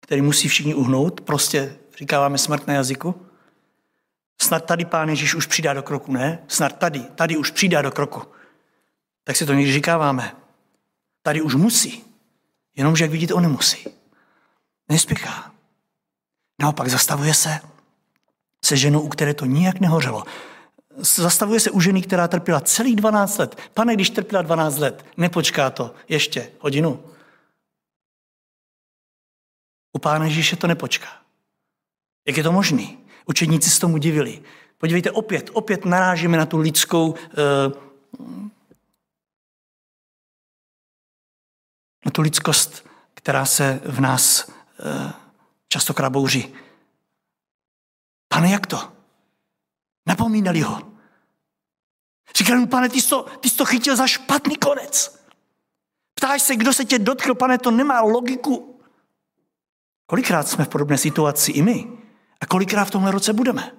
který 0.00 0.22
musí 0.22 0.48
všichni 0.48 0.74
uhnout. 0.74 1.20
Prostě 1.20 1.76
říkáváme 1.98 2.38
smrt 2.38 2.66
na 2.66 2.74
jazyku. 2.74 3.26
Snad 4.40 4.66
tady 4.66 4.84
pán 4.84 5.08
Ježíš 5.08 5.34
už 5.34 5.46
přidá 5.46 5.74
do 5.74 5.82
kroku, 5.82 6.12
ne? 6.12 6.44
Snad 6.48 6.78
tady, 6.78 7.00
tady 7.00 7.36
už 7.36 7.50
přidá 7.50 7.82
do 7.82 7.90
kroku. 7.90 8.22
Tak 9.24 9.36
si 9.36 9.46
to 9.46 9.54
někdy 9.54 9.72
říkáváme. 9.72 10.41
Tady 11.22 11.42
už 11.42 11.54
musí. 11.54 12.04
Jenomže, 12.76 13.04
jak 13.04 13.10
vidíte, 13.10 13.34
on 13.34 13.42
nemusí. 13.42 13.88
Nespěchá. 14.88 15.52
Naopak 16.60 16.88
zastavuje 16.88 17.34
se 17.34 17.60
se 18.64 18.76
ženou, 18.76 19.00
u 19.00 19.08
které 19.08 19.34
to 19.34 19.44
nijak 19.44 19.80
nehořelo. 19.80 20.24
Zastavuje 20.96 21.60
se 21.60 21.70
u 21.70 21.80
ženy, 21.80 22.02
která 22.02 22.28
trpěla 22.28 22.60
celých 22.60 22.96
12 22.96 23.38
let. 23.38 23.60
Pane, 23.74 23.94
když 23.94 24.10
trpěla 24.10 24.42
12 24.42 24.78
let, 24.78 25.04
nepočká 25.16 25.70
to 25.70 25.94
ještě 26.08 26.50
hodinu. 26.58 27.04
U 29.92 29.98
pána 29.98 30.24
Ježíše 30.24 30.56
to 30.56 30.66
nepočká. 30.66 31.08
Jak 32.26 32.36
je 32.36 32.42
to 32.42 32.52
možné? 32.52 32.86
Učedníci 33.26 33.70
se 33.70 33.80
tomu 33.80 33.98
divili. 33.98 34.42
Podívejte, 34.78 35.10
opět, 35.10 35.50
opět 35.52 35.84
narážíme 35.84 36.36
na 36.36 36.46
tu 36.46 36.58
lidskou, 36.58 37.14
eh, 37.14 37.34
na 42.04 42.10
tu 42.10 42.22
lidskost, 42.22 42.88
která 43.14 43.44
se 43.44 43.80
v 43.84 44.00
nás 44.00 44.50
eh, 44.80 45.12
častokrát 45.68 46.12
bouří. 46.12 46.54
Pane, 48.28 48.50
jak 48.50 48.66
to? 48.66 48.92
Napomínali 50.06 50.60
ho. 50.60 50.92
Říkali 52.36 52.60
mu, 52.60 52.66
pane, 52.66 52.88
ty 52.88 53.00
jsi, 53.00 53.08
to, 53.08 53.22
ty 53.22 53.48
jsi 53.48 53.56
to 53.56 53.64
chytil 53.64 53.96
za 53.96 54.06
špatný 54.06 54.56
konec. 54.56 55.18
Ptáš 56.14 56.42
se, 56.42 56.56
kdo 56.56 56.72
se 56.72 56.84
tě 56.84 56.98
dotkl, 56.98 57.34
pane, 57.34 57.58
to 57.58 57.70
nemá 57.70 58.00
logiku. 58.00 58.80
Kolikrát 60.06 60.48
jsme 60.48 60.64
v 60.64 60.68
podobné 60.68 60.98
situaci 60.98 61.52
i 61.52 61.62
my? 61.62 61.88
A 62.40 62.46
kolikrát 62.46 62.84
v 62.84 62.90
tomhle 62.90 63.10
roce 63.10 63.32
budeme? 63.32 63.72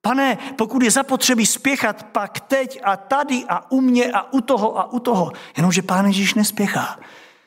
Pane, 0.00 0.38
pokud 0.56 0.82
je 0.82 0.90
zapotřebí 0.90 1.46
spěchat, 1.46 2.02
pak 2.02 2.40
teď 2.40 2.80
a 2.84 2.96
tady 2.96 3.44
a 3.48 3.70
u 3.70 3.80
mě 3.80 4.12
a 4.12 4.32
u 4.32 4.40
toho 4.40 4.78
a 4.78 4.92
u 4.92 4.98
toho. 4.98 5.32
Jenomže 5.56 5.82
Pán 5.82 6.06
Ježíš 6.06 6.34
nespěchá. 6.34 6.98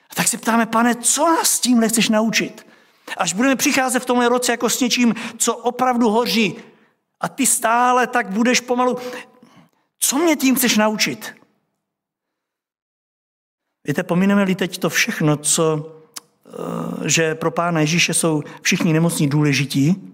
A 0.09 0.15
tak 0.15 0.27
se 0.27 0.37
ptáme, 0.37 0.65
pane, 0.65 0.95
co 0.95 1.25
nás 1.25 1.49
s 1.49 1.59
tím 1.59 1.89
chceš 1.89 2.09
naučit? 2.09 2.67
Až 3.17 3.33
budeme 3.33 3.55
přicházet 3.55 3.99
v 3.99 4.05
tomhle 4.05 4.29
roce 4.29 4.51
jako 4.51 4.69
s 4.69 4.79
něčím, 4.79 5.15
co 5.37 5.55
opravdu 5.55 6.09
hoří, 6.09 6.55
a 7.21 7.29
ty 7.29 7.45
stále 7.45 8.07
tak 8.07 8.29
budeš 8.29 8.61
pomalu. 8.61 8.97
Co 9.99 10.17
mě 10.17 10.35
tím 10.35 10.55
chceš 10.55 10.77
naučit? 10.77 11.35
Víte, 13.87 14.03
pomineme-li 14.03 14.55
teď 14.55 14.77
to 14.77 14.89
všechno, 14.89 15.37
co, 15.37 15.93
eh, 16.45 17.09
že 17.09 17.35
pro 17.35 17.51
Pána 17.51 17.79
Ježíše 17.79 18.13
jsou 18.13 18.43
všichni 18.61 18.93
nemocní 18.93 19.27
důležití, 19.27 20.09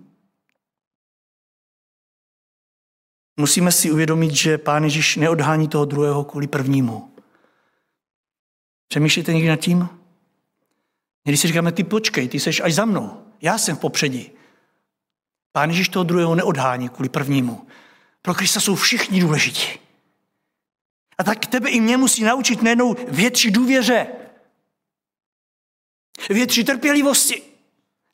musíme 3.37 3.71
si 3.71 3.91
uvědomit, 3.91 4.31
že 4.31 4.57
Pán 4.57 4.83
Ježíš 4.83 5.15
neodhání 5.15 5.67
toho 5.67 5.85
druhého 5.85 6.23
kvůli 6.23 6.47
prvnímu. 6.47 7.14
Přemýšlíte 8.87 9.33
někdy 9.33 9.49
nad 9.49 9.59
tím? 9.59 9.89
Když 11.23 11.39
si 11.39 11.47
říkáme, 11.47 11.71
ty 11.71 11.83
počkej, 11.83 12.27
ty 12.27 12.39
seš 12.39 12.61
až 12.61 12.73
za 12.73 12.85
mnou, 12.85 13.25
já 13.41 13.57
jsem 13.57 13.75
v 13.75 13.79
popředí. 13.79 14.31
Pán 15.51 15.69
Ježíš 15.69 15.89
toho 15.89 16.03
druhého 16.03 16.35
neodhání 16.35 16.89
kvůli 16.89 17.09
prvnímu. 17.09 17.67
Pro 18.21 18.33
Krista 18.33 18.59
jsou 18.59 18.75
všichni 18.75 19.21
důležití. 19.21 19.79
A 21.17 21.23
tak 21.23 21.45
tebe 21.45 21.69
i 21.69 21.81
mě 21.81 21.97
musí 21.97 22.23
naučit 22.23 22.61
nejenom 22.61 22.95
větší 23.07 23.51
důvěře, 23.51 24.07
větší 26.29 26.63
trpělivosti. 26.63 27.41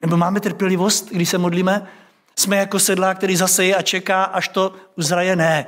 Nebo 0.01 0.17
máme 0.17 0.39
trpělivost, 0.39 1.09
když 1.11 1.29
se 1.29 1.37
modlíme? 1.37 1.87
Jsme 2.35 2.57
jako 2.57 2.79
sedlá, 2.79 3.13
který 3.13 3.35
zaseje 3.35 3.75
a 3.75 3.81
čeká, 3.81 4.23
až 4.23 4.47
to 4.47 4.75
uzraje? 4.97 5.35
Ne. 5.35 5.65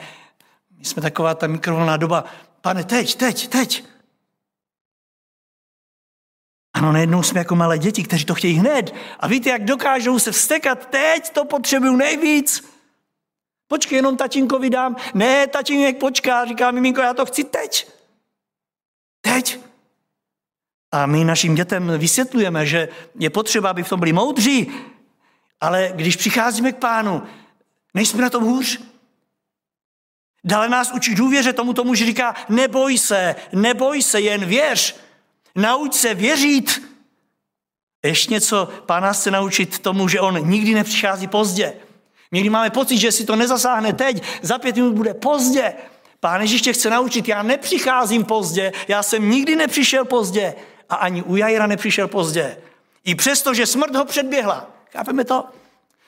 My 0.77 0.85
jsme 0.85 1.01
taková 1.01 1.35
ta 1.35 1.47
mikrovlná 1.47 1.97
doba. 1.97 2.25
Pane, 2.61 2.83
teď, 2.83 3.15
teď, 3.15 3.47
teď. 3.47 3.92
Ano, 6.73 6.91
najednou 6.91 7.23
jsme 7.23 7.39
jako 7.39 7.55
malé 7.55 7.77
děti, 7.77 8.03
kteří 8.03 8.25
to 8.25 8.35
chtějí 8.35 8.53
hned. 8.53 8.95
A 9.19 9.27
víte, 9.27 9.49
jak 9.49 9.65
dokážou 9.65 10.19
se 10.19 10.31
vstekat? 10.31 10.89
Teď 10.89 11.29
to 11.29 11.45
potřebuju 11.45 11.95
nejvíc. 11.95 12.73
Počkej, 13.67 13.95
jenom 13.95 14.17
tatínkovi 14.17 14.69
dám. 14.69 14.95
Ne, 15.13 15.47
tatínek 15.47 15.97
počká, 15.97 16.45
říká 16.45 16.71
miminko, 16.71 17.01
já 17.01 17.13
to 17.13 17.25
chci 17.25 17.43
teď. 17.43 17.87
Teď. 19.21 19.59
A 20.91 21.05
my 21.05 21.23
našim 21.23 21.55
dětem 21.55 21.91
vysvětlujeme, 21.97 22.65
že 22.65 22.89
je 23.19 23.29
potřeba, 23.29 23.69
aby 23.69 23.83
v 23.83 23.89
tom 23.89 23.99
byli 23.99 24.13
moudří, 24.13 24.71
ale 25.61 25.91
když 25.95 26.15
přicházíme 26.15 26.71
k 26.71 26.77
pánu, 26.77 27.23
nejsme 27.93 28.21
na 28.21 28.29
tom 28.29 28.43
hůř. 28.43 28.81
Dále 30.43 30.69
nás 30.69 30.91
učí 30.91 31.15
důvěře 31.15 31.53
tomu, 31.53 31.73
tomu, 31.73 31.95
že 31.95 32.05
říká, 32.05 32.35
neboj 32.49 32.97
se, 32.97 33.35
neboj 33.53 34.01
se, 34.01 34.21
jen 34.21 34.45
věř. 34.45 34.95
Nauč 35.55 35.93
se 35.93 36.13
věřit. 36.13 36.93
Ještě 38.05 38.33
něco, 38.33 38.69
pán 38.85 39.03
nás 39.03 39.19
chce 39.19 39.31
naučit 39.31 39.79
tomu, 39.79 40.07
že 40.07 40.21
on 40.21 40.49
nikdy 40.49 40.73
nepřichází 40.73 41.27
pozdě. 41.27 41.73
Někdy 42.31 42.49
máme 42.49 42.69
pocit, 42.69 42.97
že 42.97 43.11
si 43.11 43.25
to 43.25 43.35
nezasáhne 43.35 43.93
teď, 43.93 44.23
za 44.41 44.57
pět 44.59 44.75
minut 44.75 44.93
bude 44.93 45.13
pozdě. 45.13 45.73
Pán 46.19 46.41
Ježíš 46.41 46.61
tě 46.61 46.73
chce 46.73 46.89
naučit, 46.89 47.27
já 47.27 47.43
nepřicházím 47.43 48.23
pozdě, 48.23 48.71
já 48.87 49.03
jsem 49.03 49.29
nikdy 49.29 49.55
nepřišel 49.55 50.05
pozdě 50.05 50.53
a 50.89 50.95
ani 50.95 51.23
u 51.23 51.35
Jajra 51.35 51.67
nepřišel 51.67 52.07
pozdě. 52.07 52.57
I 53.03 53.15
přesto, 53.15 53.53
že 53.53 53.65
smrt 53.65 53.95
ho 53.95 54.05
předběhla. 54.05 54.71
Chápeme 54.91 55.25
to? 55.25 55.45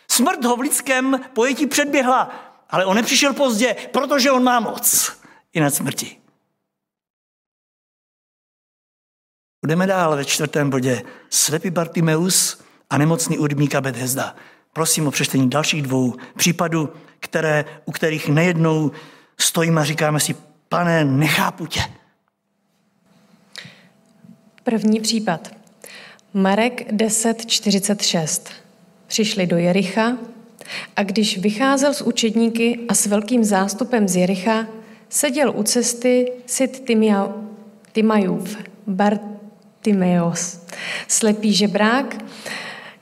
Smrt 0.08 0.46
ho 0.46 0.56
v 0.56 0.60
lidském 0.60 1.22
pojetí 1.34 1.68
předběhla, 1.68 2.32
ale 2.70 2.86
on 2.86 2.96
nepřišel 2.96 3.34
pozdě, 3.34 3.76
protože 3.92 4.32
on 4.32 4.44
má 4.44 4.60
moc 4.60 5.12
i 5.54 5.60
nad 5.60 5.74
smrti. 5.74 6.18
Budeme 9.66 9.88
dál 9.88 10.16
ve 10.16 10.26
čtvrtém 10.26 10.70
bodě. 10.70 11.02
Slepý 11.30 11.70
Bartimeus 11.70 12.62
a 12.90 12.98
nemocný 12.98 13.38
udmíka 13.38 13.82
Bethesda. 13.82 14.36
Prosím 14.74 15.08
o 15.08 15.12
přečtení 15.12 15.50
dalších 15.50 15.82
dvou 15.82 16.14
případů, 16.38 16.90
které, 17.20 17.66
u 17.86 17.92
kterých 17.92 18.30
nejednou 18.30 18.92
stojíme 19.38 19.82
a 19.82 19.84
říkáme 19.84 20.20
si, 20.20 20.36
pane, 20.70 21.06
nechápu 21.06 21.66
tě. 21.66 21.82
První 24.64 25.00
případ. 25.00 25.52
Marek 26.34 26.92
10.46. 26.92 28.52
Přišli 29.08 29.48
do 29.48 29.58
Jericha 29.58 30.18
a 30.96 31.04
když 31.04 31.38
vycházel 31.38 31.94
s 31.94 32.02
učedníky 32.02 32.80
a 32.90 32.94
s 32.94 33.06
velkým 33.06 33.44
zástupem 33.44 34.08
z 34.08 34.16
Jericha, 34.16 34.68
seděl 35.10 35.54
u 35.56 35.64
cesty 35.64 36.32
Sid 36.46 36.84
Timajův, 37.92 38.58
Bartimeos, 39.86 40.60
slepý 41.08 41.54
žebrák, 41.54 42.18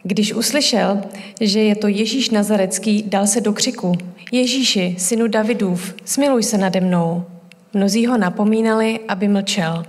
když 0.04 0.34
uslyšel, 0.34 1.02
že 1.42 1.60
je 1.60 1.76
to 1.76 1.88
Ježíš 1.88 2.30
Nazarecký, 2.30 3.04
dal 3.08 3.28
se 3.28 3.42
do 3.42 3.54
křiku. 3.54 3.92
Ježíši, 4.32 4.96
synu 5.00 5.28
Davidův, 5.28 5.96
smiluj 6.06 6.44
se 6.44 6.58
nade 6.58 6.82
mnou. 6.82 7.26
Mnozí 7.74 8.06
ho 8.06 8.18
napomínali, 8.18 9.00
aby 9.08 9.28
mlčel. 9.28 9.86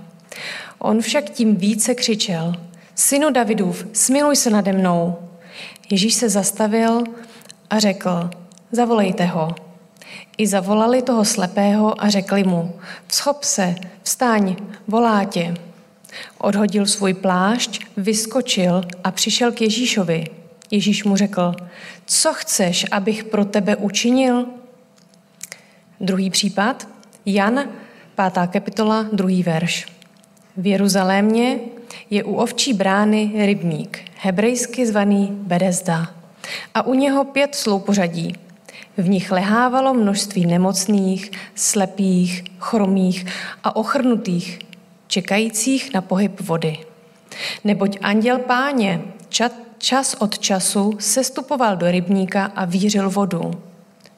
On 0.79 1.01
však 1.01 1.29
tím 1.29 1.55
více 1.55 1.95
křičel. 1.95 2.53
Synu 2.95 3.31
Davidův, 3.31 3.87
smiluj 3.93 4.35
se 4.35 4.49
nade 4.49 4.73
mnou. 4.73 5.15
Ježíš 5.89 6.13
se 6.13 6.29
zastavil 6.29 7.03
a 7.69 7.79
řekl, 7.79 8.29
zavolejte 8.71 9.25
ho. 9.25 9.55
I 10.37 10.47
zavolali 10.47 11.01
toho 11.01 11.25
slepého 11.25 12.03
a 12.03 12.09
řekli 12.09 12.43
mu, 12.43 12.73
vzchop 13.07 13.43
se, 13.43 13.75
vstaň, 14.03 14.55
volá 14.87 15.23
tě. 15.23 15.53
Odhodil 16.37 16.85
svůj 16.85 17.13
plášť, 17.13 17.85
vyskočil 17.97 18.83
a 19.03 19.11
přišel 19.11 19.51
k 19.51 19.61
Ježíšovi. 19.61 20.25
Ježíš 20.71 21.03
mu 21.03 21.15
řekl, 21.15 21.55
co 22.05 22.33
chceš, 22.33 22.85
abych 22.91 23.23
pro 23.23 23.45
tebe 23.45 23.75
učinil? 23.75 24.45
Druhý 25.99 26.29
případ, 26.29 26.87
Jan, 27.25 27.69
pátá 28.15 28.47
kapitola, 28.47 29.05
druhý 29.13 29.43
verš. 29.43 29.85
V 30.57 30.67
Jeruzalémě 30.67 31.59
je 32.09 32.23
u 32.23 32.35
ovčí 32.35 32.73
brány 32.73 33.31
rybník, 33.45 33.99
hebrejsky 34.21 34.85
zvaný 34.85 35.27
Bedezda, 35.31 36.13
a 36.73 36.81
u 36.81 36.93
něho 36.93 37.23
pět 37.23 37.55
sloupořadí. 37.55 38.35
V 38.97 39.09
nich 39.09 39.31
lehávalo 39.31 39.93
množství 39.93 40.45
nemocných, 40.45 41.31
slepých, 41.55 42.43
chromých 42.59 43.25
a 43.63 43.75
ochrnutých, 43.75 44.59
čekajících 45.07 45.93
na 45.93 46.01
pohyb 46.01 46.41
vody. 46.41 46.77
Neboť 47.63 47.97
anděl 48.01 48.39
páně 48.39 49.01
čas 49.77 50.15
od 50.19 50.39
času 50.39 50.93
sestupoval 50.99 51.77
do 51.77 51.91
rybníka 51.91 52.45
a 52.45 52.65
vířil 52.65 53.09
vodu. 53.09 53.51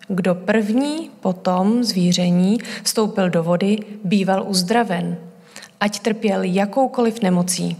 Kdo 0.07 0.35
první 0.35 1.09
potom 1.19 1.83
zvíření 1.83 2.57
vstoupil 2.83 3.29
do 3.29 3.43
vody, 3.43 3.77
býval 4.03 4.43
uzdraven, 4.47 5.17
ať 5.79 5.99
trpěl 5.99 6.43
jakoukoliv 6.43 7.21
nemocí. 7.21 7.77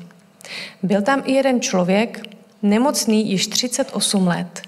Byl 0.84 1.02
tam 1.02 1.22
i 1.26 1.34
jeden 1.34 1.62
člověk, 1.62 2.22
nemocný 2.62 3.30
již 3.30 3.48
38 3.48 4.28
let. 4.28 4.62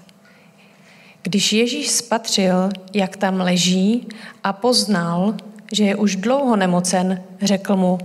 Když 1.22 1.52
Ježíš 1.52 1.90
spatřil, 1.90 2.68
jak 2.94 3.16
tam 3.16 3.40
leží 3.40 4.08
a 4.44 4.52
poznal, 4.52 5.34
že 5.72 5.84
je 5.84 5.96
už 5.96 6.16
dlouho 6.16 6.56
nemocen, 6.56 7.22
řekl 7.42 7.76
mu, 7.76 7.98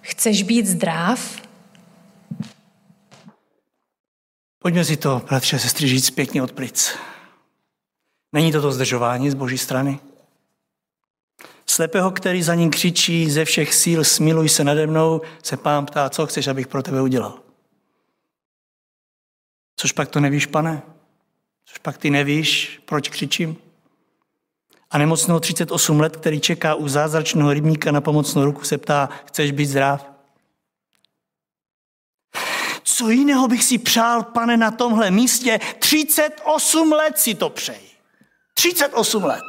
chceš 0.00 0.42
být 0.42 0.66
zdrav? 0.66 1.40
Pojďme 4.58 4.84
si 4.84 4.96
to, 4.96 5.22
bratře, 5.26 5.58
sestry, 5.58 5.88
říct 5.88 6.10
pěkně 6.10 6.42
od 6.42 6.52
plic. 6.52 6.94
Není 8.32 8.52
to 8.52 8.62
to 8.62 8.72
zdržování 8.72 9.30
z 9.30 9.34
boží 9.34 9.58
strany? 9.58 10.00
Slepého, 11.66 12.10
který 12.10 12.42
za 12.42 12.54
ním 12.54 12.70
křičí 12.70 13.30
ze 13.30 13.44
všech 13.44 13.74
síl, 13.74 14.04
smiluj 14.04 14.48
se 14.48 14.64
nade 14.64 14.86
mnou, 14.86 15.20
se 15.42 15.56
pán 15.56 15.86
ptá, 15.86 16.10
co 16.10 16.26
chceš, 16.26 16.46
abych 16.46 16.66
pro 16.66 16.82
tebe 16.82 17.02
udělal. 17.02 17.38
Což 19.76 19.92
pak 19.92 20.08
to 20.08 20.20
nevíš, 20.20 20.46
pane? 20.46 20.82
Což 21.64 21.78
pak 21.78 21.98
ty 21.98 22.10
nevíš, 22.10 22.80
proč 22.84 23.08
křičím? 23.08 23.56
A 24.90 24.98
nemocného 24.98 25.40
38 25.40 26.00
let, 26.00 26.16
který 26.16 26.40
čeká 26.40 26.74
u 26.74 26.88
zázračného 26.88 27.52
rybníka 27.52 27.92
na 27.92 28.00
pomocnou 28.00 28.44
ruku, 28.44 28.64
se 28.64 28.78
ptá, 28.78 29.08
chceš 29.26 29.50
být 29.50 29.66
zdrav? 29.66 30.06
Co 32.82 33.10
jiného 33.10 33.48
bych 33.48 33.64
si 33.64 33.78
přál, 33.78 34.22
pane, 34.22 34.56
na 34.56 34.70
tomhle 34.70 35.10
místě? 35.10 35.60
38 35.78 36.92
let 36.92 37.18
si 37.18 37.34
to 37.34 37.50
přeji. 37.50 37.90
38 38.54 39.24
let. 39.24 39.44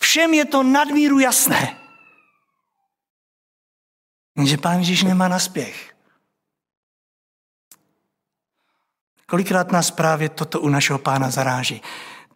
Všem 0.00 0.34
je 0.34 0.44
to 0.44 0.62
nadmíru 0.62 1.18
jasné. 1.18 1.76
Jenže 4.36 4.56
pán 4.56 4.78
Ježíš 4.78 5.02
nemá 5.02 5.28
naspěch. 5.28 5.94
Kolikrát 9.26 9.72
nás 9.72 9.90
právě 9.90 10.28
toto 10.28 10.60
u 10.60 10.68
našeho 10.68 10.98
pána 10.98 11.30
zaráží. 11.30 11.82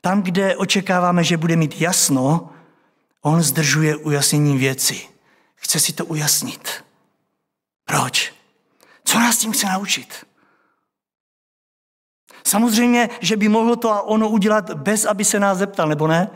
Tam, 0.05 0.23
kde 0.23 0.57
očekáváme, 0.57 1.25
že 1.25 1.37
bude 1.37 1.57
mít 1.57 1.81
jasno, 1.81 2.51
on 3.23 3.43
zdržuje 3.43 3.97
ujasnění 3.97 4.59
věci. 4.59 5.09
Chce 5.55 5.81
si 5.81 5.93
to 5.93 6.05
ujasnit. 6.05 6.85
Proč? 7.85 8.35
Co 9.05 9.19
nás 9.19 9.39
tím 9.39 9.53
chce 9.53 9.67
naučit? 9.67 10.27
Samozřejmě, 12.47 13.11
že 13.21 13.37
by 13.37 13.49
mohl 13.49 13.77
to 13.77 13.91
a 13.91 14.03
ono 14.03 14.29
udělat 14.29 14.75
bez, 14.75 15.05
aby 15.05 15.25
se 15.25 15.41
nás 15.41 15.59
zeptal, 15.59 15.89
nebo 15.89 16.07
ne? 16.07 16.31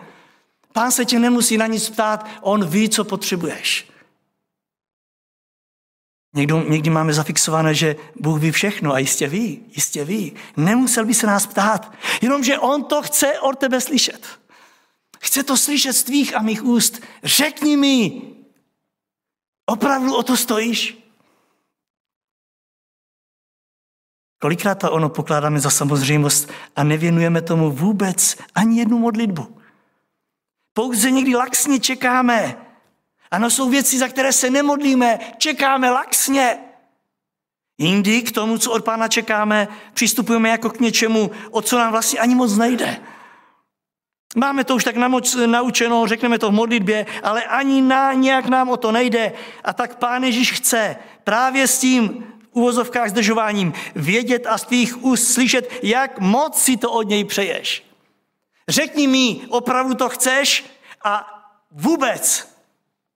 Pán 0.72 0.92
se 0.92 1.04
tě 1.04 1.18
nemusí 1.18 1.56
na 1.56 1.66
nic 1.66 1.88
ptát, 1.88 2.26
on 2.40 2.66
ví, 2.66 2.88
co 2.88 3.04
potřebuješ. 3.04 3.87
Někdo, 6.34 6.62
někdy 6.62 6.90
máme 6.90 7.12
zafixované, 7.12 7.74
že 7.74 7.96
Bůh 8.20 8.40
ví 8.40 8.50
všechno 8.50 8.92
a 8.92 8.98
jistě 8.98 9.28
ví, 9.28 9.64
jistě 9.76 10.04
ví. 10.04 10.34
Nemusel 10.56 11.06
by 11.06 11.14
se 11.14 11.26
nás 11.26 11.46
ptát, 11.46 11.92
jenomže 12.22 12.58
On 12.58 12.84
to 12.84 13.02
chce 13.02 13.40
od 13.40 13.58
tebe 13.58 13.80
slyšet. 13.80 14.26
Chce 15.18 15.42
to 15.42 15.56
slyšet 15.56 15.92
z 15.92 16.02
tvých 16.02 16.36
a 16.36 16.42
mých 16.42 16.64
úst. 16.64 17.02
Řekni 17.24 17.76
mi, 17.76 18.22
opravdu 19.66 20.16
o 20.16 20.22
to 20.22 20.36
stojíš? 20.36 20.98
Kolikrát 24.40 24.74
to 24.74 24.92
ono 24.92 25.08
pokládáme 25.08 25.60
za 25.60 25.70
samozřejmost 25.70 26.50
a 26.76 26.84
nevěnujeme 26.84 27.42
tomu 27.42 27.70
vůbec 27.70 28.36
ani 28.54 28.78
jednu 28.78 28.98
modlitbu. 28.98 29.58
Pouze 30.72 31.10
někdy 31.10 31.36
laxně 31.36 31.80
čekáme. 31.80 32.67
Ano, 33.30 33.50
jsou 33.50 33.68
věci, 33.68 33.98
za 33.98 34.08
které 34.08 34.32
se 34.32 34.50
nemodlíme, 34.50 35.18
čekáme 35.38 35.90
laxně. 35.90 36.58
Jindy 37.78 38.22
k 38.22 38.32
tomu, 38.32 38.58
co 38.58 38.72
od 38.72 38.84
pána 38.84 39.08
čekáme, 39.08 39.68
přistupujeme 39.94 40.48
jako 40.48 40.70
k 40.70 40.80
něčemu, 40.80 41.30
o 41.50 41.62
co 41.62 41.78
nám 41.78 41.92
vlastně 41.92 42.18
ani 42.18 42.34
moc 42.34 42.56
nejde. 42.56 43.00
Máme 44.36 44.64
to 44.64 44.74
už 44.76 44.84
tak 44.84 44.96
naučeno, 45.46 46.06
řekneme 46.06 46.38
to 46.38 46.50
v 46.50 46.54
modlitbě, 46.54 47.06
ale 47.22 47.44
ani 47.44 47.82
na 47.82 48.12
nějak 48.12 48.46
nám 48.46 48.68
o 48.68 48.76
to 48.76 48.92
nejde. 48.92 49.32
A 49.64 49.72
tak 49.72 49.98
Pán 49.98 50.24
Ježíš 50.24 50.52
chce 50.52 50.96
právě 51.24 51.66
s 51.66 51.78
tím 51.78 52.26
uvozovkách 52.52 53.10
zdržováním 53.10 53.72
vědět 53.94 54.46
a 54.46 54.58
z 54.58 54.64
tvých 54.64 55.04
úst 55.04 55.32
slyšet, 55.32 55.72
jak 55.82 56.20
moc 56.20 56.62
si 56.62 56.76
to 56.76 56.92
od 56.92 57.08
něj 57.08 57.24
přeješ. 57.24 57.84
Řekni 58.68 59.06
mi, 59.06 59.40
opravdu 59.48 59.94
to 59.94 60.08
chceš 60.08 60.64
a 61.04 61.26
vůbec 61.70 62.48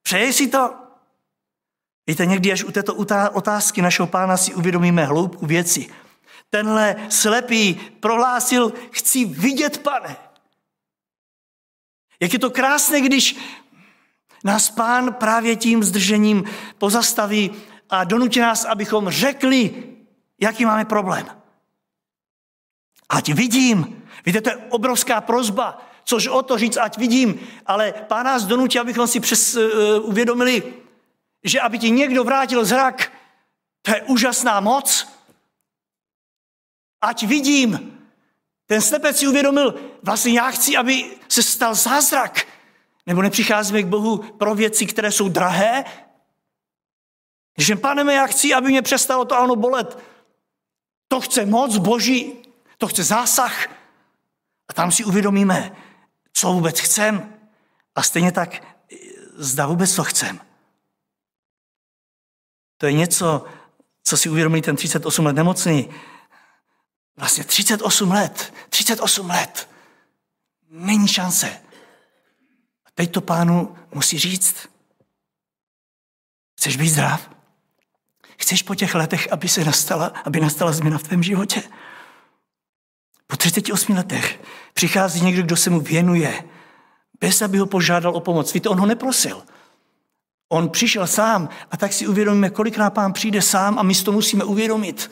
přeješ 0.03 0.37
si 0.37 0.49
to? 0.49 0.75
Víte, 2.07 2.27
někdy 2.27 2.53
až 2.53 2.65
u 2.65 2.73
této 2.73 2.95
otázky 3.33 3.83
našeho 3.83 4.07
pána 4.07 4.37
si 4.37 4.55
uvědomíme 4.55 5.05
hloubku 5.05 5.47
věci. 5.47 5.91
Tenhle 6.51 6.97
slepý 7.09 7.75
prohlásil, 7.75 8.73
chci 8.91 9.25
vidět, 9.25 9.79
pane. 9.79 10.17
Jak 12.21 12.33
je 12.33 12.39
to 12.39 12.51
krásné, 12.51 13.01
když 13.01 13.37
nás 14.45 14.71
pán 14.71 15.15
právě 15.15 15.57
tím 15.57 15.85
zdržením 15.85 16.45
pozastaví 16.79 17.51
a 17.91 18.05
donutí 18.05 18.41
nás, 18.41 18.65
abychom 18.65 19.11
řekli, 19.11 19.85
jaký 20.41 20.65
máme 20.65 20.85
problém. 20.85 21.27
Ať 23.09 23.29
vidím. 23.29 24.03
Víte, 24.27 24.41
to 24.41 24.51
je 24.51 24.57
obrovská 24.57 25.21
prozba, 25.21 25.92
což 26.05 26.27
o 26.27 26.43
to 26.43 26.59
říct, 26.59 26.77
ať 26.77 26.99
vidím, 26.99 27.41
ale 27.67 27.93
pán 27.93 28.27
nás 28.27 28.45
donutí, 28.45 28.79
abychom 28.79 29.07
si 29.07 29.21
přes, 29.21 29.57
uh, 29.57 29.63
uvědomili, 30.03 30.75
že 31.45 31.61
aby 31.61 31.79
ti 31.79 31.91
někdo 31.91 32.25
vrátil 32.25 32.65
zrak, 32.65 33.13
to 33.83 33.91
je 33.91 34.03
úžasná 34.03 34.61
moc. 34.61 35.09
Ať 37.01 37.23
vidím. 37.23 37.99
Ten 38.67 38.81
slepec 38.81 39.19
si 39.19 39.27
uvědomil, 39.27 39.75
vlastně 40.03 40.33
já 40.33 40.51
chci, 40.51 40.77
aby 40.77 41.17
se 41.29 41.43
stal 41.43 41.75
zázrak. 41.75 42.47
Nebo 43.07 43.23
nepřicházíme 43.23 43.83
k 43.83 43.87
Bohu 43.87 44.19
pro 44.19 44.55
věci, 44.55 44.87
které 44.87 45.13
jsou 45.13 45.29
drahé, 45.29 45.85
že 47.59 47.77
pane, 47.77 48.15
já 48.15 48.27
chci, 48.27 48.55
aby 48.55 48.69
mě 48.69 48.83
přestalo 48.83 49.25
to 49.25 49.39
ano 49.39 49.57
bolet. 49.57 49.99
To 51.09 51.21
chce 51.21 51.47
moc 51.47 51.77
boží, 51.77 52.33
to 52.79 52.89
chce 52.89 53.05
zásah. 53.05 53.67
A 54.69 54.73
tam 54.73 54.93
si 54.93 55.05
uvědomíme, 55.05 55.77
co 56.33 56.53
vůbec 56.53 56.81
chcem. 56.81 57.35
A 57.95 58.03
stejně 58.03 58.33
tak, 58.33 58.77
zda 59.35 59.67
vůbec 59.67 59.95
to 59.95 60.05
chcem. 60.05 60.41
To 62.77 62.87
je 62.87 62.93
něco, 62.93 63.45
co 64.05 64.17
si 64.17 64.29
uvědomí 64.29 64.63
ten 64.63 64.77
38 64.77 65.27
let 65.27 65.33
nemocný. 65.33 65.91
Vlastně 67.17 67.45
38 67.45 68.11
let, 68.11 68.55
38 68.69 69.31
let. 69.31 69.69
Není 70.71 71.09
šance. 71.09 71.61
A 72.85 72.89
teď 72.95 73.13
to 73.13 73.21
pánu 73.21 73.77
musí 73.95 74.19
říct. 74.19 74.69
Chceš 76.59 76.77
být 76.77 76.89
zdrav? 76.89 77.31
Chceš 78.39 78.63
po 78.63 78.75
těch 78.75 78.95
letech, 78.95 79.33
aby 79.33 79.49
se 79.49 79.65
nastala, 79.65 80.07
aby 80.07 80.41
nastala 80.41 80.73
změna 80.73 80.99
v 80.99 81.03
tvém 81.03 81.23
životě? 81.23 81.63
Po 83.43 83.49
38 83.49 83.97
letech 83.97 84.41
přichází 84.75 85.21
někdo, 85.21 85.43
kdo 85.43 85.57
se 85.57 85.71
mu 85.71 85.81
věnuje, 85.81 86.45
bez 87.21 87.43
aby 87.43 87.59
ho 87.59 87.67
požádal 87.67 88.17
o 88.17 88.21
pomoc. 88.21 88.55
Víte, 88.55 88.69
on 88.69 88.81
ho 88.81 88.87
neprosil. 88.87 89.43
On 90.49 90.69
přišel 90.69 91.07
sám 91.07 91.49
a 91.71 91.77
tak 91.77 91.93
si 91.93 92.07
uvědomíme, 92.07 92.51
kolikrát 92.51 92.91
pán 92.91 93.13
přijde 93.13 93.43
sám 93.43 93.79
a 93.79 93.83
my 93.83 93.95
si 93.95 94.05
to 94.05 94.13
musíme 94.13 94.45
uvědomit. 94.45 95.11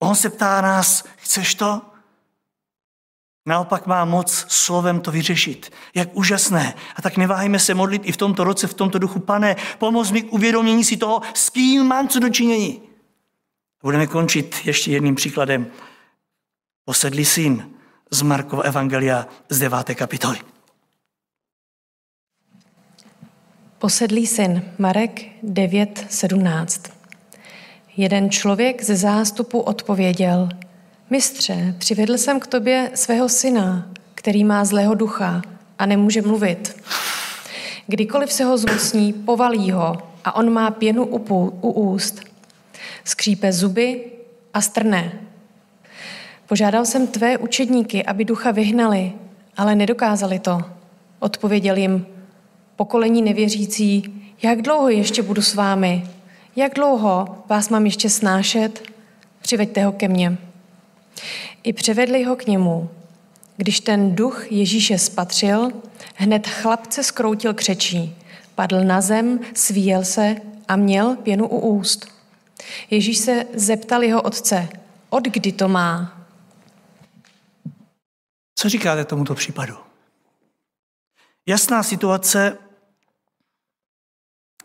On 0.00 0.14
se 0.14 0.30
ptá 0.30 0.60
nás, 0.60 1.04
chceš 1.16 1.54
to? 1.54 1.82
Naopak 3.46 3.86
má 3.86 4.04
moc 4.04 4.44
slovem 4.48 5.00
to 5.00 5.10
vyřešit. 5.10 5.72
Jak 5.94 6.08
úžasné. 6.16 6.74
A 6.96 7.02
tak 7.02 7.16
neváhejme 7.16 7.58
se 7.58 7.74
modlit 7.74 8.02
i 8.04 8.12
v 8.12 8.16
tomto 8.16 8.44
roce, 8.44 8.66
v 8.66 8.74
tomto 8.74 8.98
duchu. 8.98 9.20
Pane, 9.20 9.56
pomoz 9.78 10.10
mi 10.10 10.22
k 10.22 10.32
uvědomění 10.32 10.84
si 10.84 10.96
toho, 10.96 11.20
s 11.34 11.50
kým 11.50 11.84
mám 11.84 12.08
co 12.08 12.18
dočinění. 12.18 12.82
Budeme 13.82 14.06
končit 14.06 14.56
ještě 14.64 14.90
jedním 14.90 15.14
příkladem. 15.14 15.66
Posedlý 16.88 17.24
syn 17.24 17.70
z 18.10 18.22
Markova 18.22 18.62
Evangelia 18.62 19.26
z 19.48 19.58
9. 19.58 19.94
kapitoly. 19.94 20.38
Posedlý 23.78 24.26
syn, 24.26 24.62
Marek 24.78 25.20
9.17. 25.42 26.90
Jeden 27.96 28.30
člověk 28.30 28.82
ze 28.82 28.96
zástupu 28.96 29.60
odpověděl– 29.60 30.48
Mistře, 31.10 31.74
přivedl 31.78 32.18
jsem 32.18 32.40
k 32.40 32.46
tobě 32.46 32.90
svého 32.94 33.28
syna, 33.28 33.90
který 34.14 34.44
má 34.44 34.64
zlého 34.64 34.94
ducha 34.94 35.42
a 35.78 35.86
nemůže 35.86 36.22
mluvit. 36.22 36.82
Kdykoliv 37.86 38.32
se 38.32 38.44
ho 38.44 38.58
zmocní, 38.58 39.12
povalí 39.12 39.70
ho 39.70 39.98
a 40.24 40.34
on 40.34 40.52
má 40.52 40.70
pěnu 40.70 41.06
u, 41.06 41.70
úst. 41.70 42.20
Skřípe 43.04 43.52
zuby 43.52 44.04
a 44.54 44.60
strne. 44.60 45.25
Požádal 46.48 46.84
jsem 46.84 47.06
tvé 47.06 47.38
učedníky, 47.38 48.04
aby 48.04 48.24
ducha 48.24 48.50
vyhnali, 48.50 49.12
ale 49.56 49.74
nedokázali 49.74 50.38
to. 50.38 50.62
Odpověděl 51.18 51.76
jim, 51.76 52.06
pokolení 52.76 53.22
nevěřící, 53.22 54.22
jak 54.42 54.62
dlouho 54.62 54.88
ještě 54.88 55.22
budu 55.22 55.42
s 55.42 55.54
vámi? 55.54 56.06
Jak 56.56 56.74
dlouho 56.74 57.44
vás 57.48 57.68
mám 57.68 57.84
ještě 57.84 58.10
snášet? 58.10 58.82
Přiveďte 59.42 59.84
ho 59.84 59.92
ke 59.92 60.08
mně. 60.08 60.36
I 61.62 61.72
převedli 61.72 62.24
ho 62.24 62.36
k 62.36 62.46
němu. 62.46 62.88
Když 63.56 63.80
ten 63.80 64.14
duch 64.14 64.52
Ježíše 64.52 64.98
spatřil, 64.98 65.70
hned 66.14 66.46
chlapce 66.46 67.02
skroutil 67.02 67.54
křečí, 67.54 68.16
padl 68.54 68.84
na 68.84 69.00
zem, 69.00 69.40
svíjel 69.54 70.04
se 70.04 70.36
a 70.68 70.76
měl 70.76 71.16
pěnu 71.16 71.48
u 71.48 71.58
úst. 71.58 72.06
Ježíš 72.90 73.18
se 73.18 73.46
zeptal 73.54 74.02
jeho 74.02 74.22
otce, 74.22 74.68
od 75.10 75.24
kdy 75.24 75.52
to 75.52 75.68
má? 75.68 76.15
Co 78.58 78.68
říkáte 78.68 79.04
tomuto 79.04 79.34
případu? 79.34 79.76
Jasná 81.46 81.82
situace, 81.82 82.58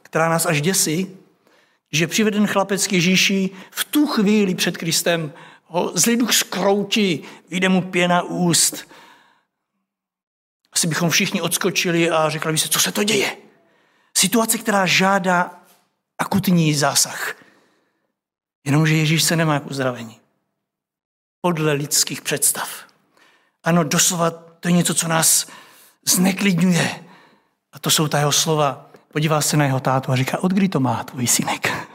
která 0.01 0.29
nás 0.29 0.45
až 0.45 0.61
děsí, 0.61 1.17
že 1.91 2.07
přiveden 2.07 2.47
chlapec 2.47 2.87
k 2.87 2.93
Ježíši 2.93 3.49
v 3.71 3.83
tu 3.83 4.07
chvíli 4.07 4.55
před 4.55 4.77
Kristem 4.77 5.33
ho 5.65 5.91
zlý 5.95 6.17
duch 6.17 6.33
skroutí, 6.33 7.23
vyjde 7.49 7.69
mu 7.69 7.81
pěna 7.81 8.21
úst. 8.21 8.91
Asi 10.71 10.87
bychom 10.87 11.09
všichni 11.09 11.41
odskočili 11.41 12.09
a 12.09 12.29
řekli 12.29 12.51
by 12.51 12.57
se, 12.57 12.69
co 12.69 12.79
se 12.79 12.91
to 12.91 13.03
děje. 13.03 13.37
Situace, 14.17 14.57
která 14.57 14.85
žádá 14.85 15.63
akutní 16.17 16.73
zásah. 16.73 17.35
Jenomže 18.65 18.95
Ježíš 18.95 19.23
se 19.23 19.35
nemá 19.35 19.59
k 19.59 19.65
uzdravení. 19.65 20.19
Podle 21.41 21.73
lidských 21.73 22.21
představ. 22.21 22.90
Ano, 23.63 23.83
doslova 23.83 24.31
to 24.31 24.67
je 24.67 24.71
něco, 24.71 24.93
co 24.93 25.07
nás 25.07 25.47
zneklidňuje. 26.05 27.05
A 27.71 27.79
to 27.79 27.89
jsou 27.89 28.07
ta 28.07 28.19
jeho 28.19 28.31
slova. 28.31 28.89
Podívá 29.13 29.41
se 29.41 29.57
na 29.57 29.65
jeho 29.65 29.79
tátu 29.79 30.11
a 30.11 30.15
říká, 30.15 30.43
od 30.43 30.51
kdy 30.51 30.69
to 30.69 30.79
má 30.79 31.03
tvůj 31.03 31.27
synek? 31.27 31.67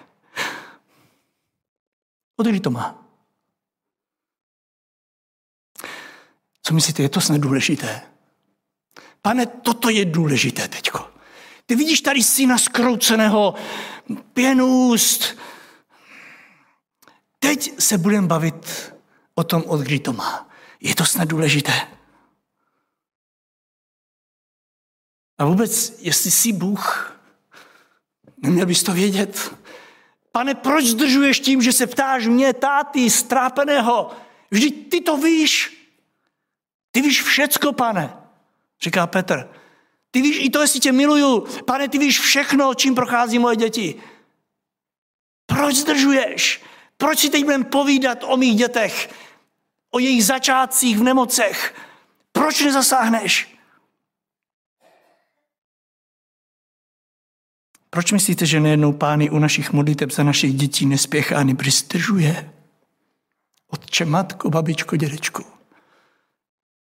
Od 2.37 2.47
kdy 2.47 2.61
to 2.61 2.71
má? 2.71 3.03
Co 6.62 6.75
myslíte, 6.75 7.03
je 7.03 7.09
to 7.09 7.21
snad 7.21 7.41
důležité? 7.41 8.03
Pane, 9.23 9.47
toto 9.47 9.89
je 9.89 10.05
důležité 10.05 10.69
teďko. 10.69 11.11
Ty 11.67 11.75
vidíš 11.75 12.01
tady 12.01 12.23
syna 12.23 12.59
skrouceného, 12.59 13.55
pěnůst. 14.33 15.39
Teď 17.39 17.81
se 17.81 17.99
budeme 17.99 18.27
bavit 18.27 18.93
o 19.35 19.45
tom, 19.45 19.62
od 19.67 19.81
kdy 19.81 19.99
to 19.99 20.12
má. 20.12 20.49
Je 20.87 20.95
to 20.95 21.05
snad 21.05 21.28
důležité? 21.28 21.72
A 25.39 25.45
vůbec, 25.45 25.99
jestli 25.99 26.30
jsi 26.30 26.53
Bůh, 26.53 27.12
neměl 28.43 28.66
bys 28.66 28.82
to 28.82 28.93
vědět? 28.93 29.55
Pane, 30.32 30.55
proč 30.55 30.84
zdržuješ 30.84 31.41
tím, 31.41 31.62
že 31.62 31.72
se 31.72 31.87
ptáš 31.87 32.26
mě, 32.26 32.53
táty, 32.53 33.11
strápeného? 33.11 34.11
Vždyť 34.51 34.91
ty 34.91 35.01
to 35.01 35.16
víš. 35.16 35.76
Ty 36.91 37.03
víš 37.03 37.22
všecko, 37.22 37.72
pane, 37.72 38.16
říká 38.82 39.07
Petr. 39.07 39.49
Ty 40.11 40.22
víš 40.22 40.39
i 40.41 40.51
to, 40.51 40.61
jestli 40.61 40.80
tě 40.80 40.93
miluju. 40.93 41.47
Pane, 41.64 41.89
ty 41.89 41.99
víš 41.99 42.20
všechno, 42.20 42.74
čím 42.74 42.95
prochází 42.95 43.39
moje 43.39 43.57
děti. 43.57 44.03
Proč 45.47 45.74
zdržuješ? 45.74 46.62
Proč 46.97 47.18
si 47.18 47.30
teď 47.30 47.45
budeme 47.45 47.64
povídat 47.64 48.18
o 48.24 48.37
mých 48.37 48.59
dětech? 48.59 49.26
O 49.91 49.99
jejich 49.99 50.24
začátcích 50.24 50.99
v 50.99 51.03
nemocech? 51.03 51.74
Proč 52.32 52.64
nezasáhneš? 52.64 53.57
Proč 57.91 58.12
myslíte, 58.12 58.47
že 58.47 58.61
nejednou 58.61 58.93
pány 58.93 59.30
u 59.30 59.39
našich 59.39 59.72
modliteb 59.72 60.11
za 60.11 60.22
našich 60.22 60.55
dětí 60.55 60.87
nespěchá, 60.87 61.45
nebo 61.45 61.62
zdržuje? 61.70 62.53
Otče, 63.68 64.05
matko, 64.05 64.51
babičko, 64.51 64.97
dědečku. 64.97 65.45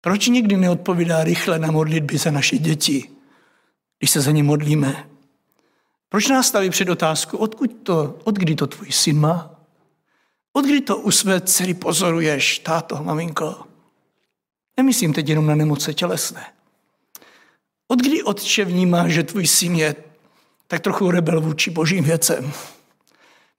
Proč 0.02 0.28
nikdy 0.28 0.58
neodpovídá 0.58 1.24
rychle 1.24 1.60
na 1.60 1.72
modlitby 1.72 2.18
za 2.18 2.32
naše 2.32 2.58
děti, 2.58 3.10
když 4.00 4.12
se 4.12 4.22
za 4.22 4.32
ně 4.32 4.44
modlíme? 4.44 5.10
Proč 6.10 6.28
nás 6.28 6.48
staví 6.48 6.70
před 6.70 6.90
otázku, 6.90 7.38
odkud 7.38 7.72
to, 7.84 8.20
od 8.24 8.36
kdy 8.36 8.56
to 8.56 8.68
tvůj 8.68 8.92
syn 8.92 9.20
má? 9.20 9.57
Od 10.58 10.66
kdy 10.66 10.82
to 10.82 10.98
u 10.98 11.12
své 11.12 11.42
dcery 11.42 11.74
pozoruješ, 11.74 12.60
táto, 12.60 13.04
maminko? 13.04 13.68
Nemyslím 14.78 15.14
teď 15.14 15.30
jenom 15.30 15.48
na 15.48 15.56
nemoce 15.56 15.94
tělesné. 15.94 16.46
Od 17.88 18.00
kdy 18.00 18.24
otče 18.24 18.66
vnímá, 18.66 19.08
že 19.08 19.24
tvůj 19.24 19.48
syn 19.48 19.76
je 19.76 19.96
tak 20.68 20.82
trochu 20.82 21.12
rebel 21.12 21.42
vůči 21.42 21.70
božím 21.70 22.04
věcem? 22.04 22.52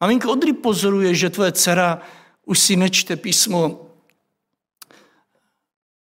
Maminko, 0.00 0.32
od 0.32 0.38
kdy 0.38 0.52
pozoruje, 0.52 1.14
že 1.14 1.30
tvoje 1.30 1.52
dcera 1.52 2.02
už 2.46 2.58
si 2.58 2.76
nečte 2.76 3.16
písmo 3.16 3.88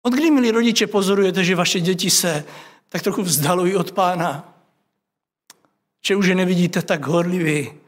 od 0.06 0.14
kdy, 0.14 0.32
milí 0.32 0.52
rodiče, 0.52 0.88
pozorujete, 0.88 1.44
že 1.44 1.56
vaše 1.56 1.80
děti 1.80 2.10
se 2.10 2.46
tak 2.90 3.02
trochu 3.02 3.22
vzdalují 3.24 3.76
od 3.76 3.92
pána? 3.92 4.54
Že 6.06 6.16
už 6.16 6.26
je 6.26 6.36
nevidíte 6.36 6.82
tak 6.82 7.06
horlivý? 7.06 7.83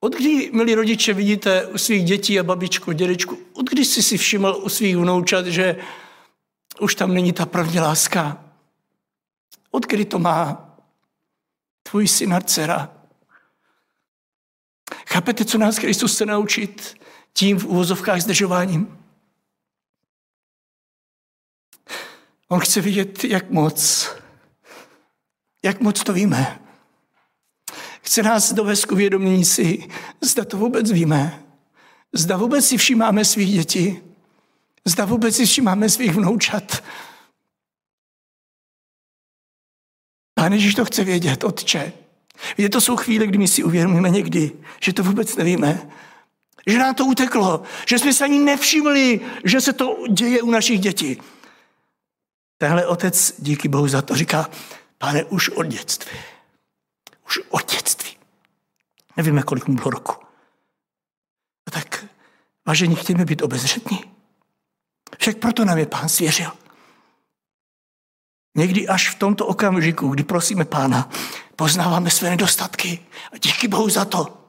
Od 0.00 0.14
kdy, 0.14 0.50
milí 0.52 0.74
rodiče, 0.74 1.14
vidíte 1.14 1.66
u 1.66 1.78
svých 1.78 2.04
dětí 2.04 2.40
a 2.40 2.42
babičku, 2.42 2.92
dědečku, 2.92 3.38
od 3.52 3.70
kdy 3.70 3.84
jsi 3.84 4.02
si 4.02 4.18
všiml 4.18 4.60
u 4.62 4.68
svých 4.68 4.96
vnoučat, 4.96 5.46
že 5.46 5.76
už 6.80 6.94
tam 6.94 7.14
není 7.14 7.32
ta 7.32 7.46
první 7.46 7.80
láska? 7.80 8.44
Od 9.70 9.86
kdy 9.86 10.04
to 10.04 10.18
má 10.18 10.70
tvůj 11.82 12.08
syn 12.08 12.34
a 12.34 12.40
dcera? 12.40 12.92
Chápete, 15.08 15.44
co 15.44 15.58
nás 15.58 15.78
Kristus 15.78 16.14
chce 16.14 16.26
naučit 16.26 17.00
tím 17.32 17.58
v 17.58 17.64
úvozovkách 17.64 18.20
zdržováním? 18.20 18.98
On 22.48 22.60
chce 22.60 22.80
vidět, 22.80 23.24
jak 23.24 23.50
moc, 23.50 24.08
jak 25.62 25.80
moc 25.80 26.02
to 26.02 26.12
víme. 26.12 26.65
Chce 28.06 28.22
nás 28.22 28.52
dovést 28.52 28.86
k 28.86 28.92
uvědomění 28.92 29.44
si, 29.44 29.88
zda 30.20 30.44
to 30.44 30.56
vůbec 30.56 30.90
víme, 30.90 31.42
zda 32.12 32.36
vůbec 32.36 32.66
si 32.66 32.76
všímáme 32.76 33.24
svých 33.24 33.52
dětí, 33.52 34.00
zda 34.84 35.04
vůbec 35.04 35.36
si 35.36 35.46
všímáme 35.46 35.88
svých 35.88 36.14
vnoučat. 36.14 36.84
Pán 40.34 40.52
Ježíš 40.52 40.74
to 40.74 40.84
chce 40.84 41.04
vědět, 41.04 41.44
Otče. 41.44 41.92
Víte, 42.58 42.68
to 42.68 42.80
jsou 42.80 42.96
chvíle, 42.96 43.26
kdy 43.26 43.38
my 43.38 43.48
si 43.48 43.64
uvědomíme 43.64 44.10
někdy, 44.10 44.52
že 44.80 44.92
to 44.92 45.02
vůbec 45.02 45.36
nevíme, 45.36 45.90
že 46.66 46.78
nám 46.78 46.94
to 46.94 47.04
uteklo, 47.04 47.62
že 47.86 47.98
jsme 47.98 48.12
se 48.12 48.24
ani 48.24 48.38
nevšimli, 48.38 49.20
že 49.44 49.60
se 49.60 49.72
to 49.72 49.96
děje 50.10 50.42
u 50.42 50.50
našich 50.50 50.80
dětí. 50.80 51.22
Tenhle 52.58 52.86
otec, 52.86 53.34
díky 53.38 53.68
Bohu 53.68 53.88
za 53.88 54.02
to, 54.02 54.14
říká, 54.14 54.50
pane, 54.98 55.24
už 55.24 55.48
od 55.48 55.66
dětství. 55.66 56.35
Už 57.26 57.38
od 57.48 57.72
dětství. 57.72 58.18
Nevíme, 59.16 59.42
kolik 59.42 59.66
mu 59.66 59.74
bylo 59.74 59.90
roku. 59.90 60.26
A 61.66 61.70
tak, 61.70 62.04
vážení, 62.66 62.96
chtějme 62.96 63.24
být 63.24 63.42
obezřetní. 63.42 64.16
Však 65.18 65.36
proto 65.38 65.64
nám 65.64 65.78
je 65.78 65.86
pán 65.86 66.08
svěřil. 66.08 66.52
Někdy 68.56 68.88
až 68.88 69.10
v 69.10 69.18
tomto 69.18 69.46
okamžiku, 69.46 70.08
kdy 70.08 70.24
prosíme 70.24 70.64
pána, 70.64 71.10
poznáváme 71.56 72.10
své 72.10 72.30
nedostatky. 72.30 73.06
A 73.32 73.38
díky 73.38 73.68
Bohu 73.68 73.88
za 73.88 74.04
to. 74.04 74.46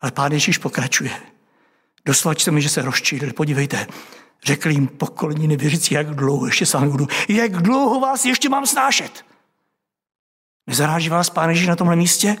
Ale 0.00 0.12
pán 0.12 0.32
Ježíš 0.32 0.58
pokračuje. 0.58 1.32
Doslova 2.04 2.34
mi, 2.50 2.62
že 2.62 2.68
se 2.68 2.82
rozčílili. 2.82 3.32
Podívejte, 3.32 3.86
řekli 4.44 4.72
jim 4.72 4.88
pokolení 4.88 5.48
nevěřící, 5.48 5.94
jak 5.94 6.14
dlouho 6.14 6.46
ještě 6.46 6.66
s 6.66 6.74
vámi 6.74 6.88
budu. 6.88 7.06
Jak 7.28 7.52
dlouho 7.62 8.00
vás 8.00 8.24
ještě 8.24 8.48
mám 8.48 8.66
snášet? 8.66 9.24
Nezaráží 10.66 11.08
vás 11.08 11.30
Pán 11.30 11.50
Ježíš 11.50 11.66
na 11.66 11.76
tomhle 11.76 11.96
místě? 11.96 12.36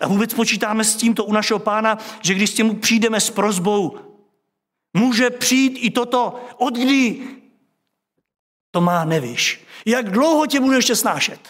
A 0.00 0.08
vůbec 0.08 0.34
počítáme 0.34 0.84
s 0.84 0.96
tímto 0.96 1.24
u 1.24 1.32
našeho 1.32 1.58
pána, 1.58 1.98
že 2.22 2.34
když 2.34 2.50
s 2.50 2.54
tím 2.54 2.80
přijdeme 2.80 3.20
s 3.20 3.30
prozbou, 3.30 3.98
může 4.96 5.30
přijít 5.30 5.78
i 5.78 5.90
toto, 5.90 6.48
od 6.56 6.74
kdy 6.74 7.28
to 8.70 8.80
má 8.80 9.04
nevíš. 9.04 9.64
Jak 9.86 10.10
dlouho 10.10 10.46
tě 10.46 10.60
budu 10.60 10.72
ještě 10.72 10.96
snášet? 10.96 11.48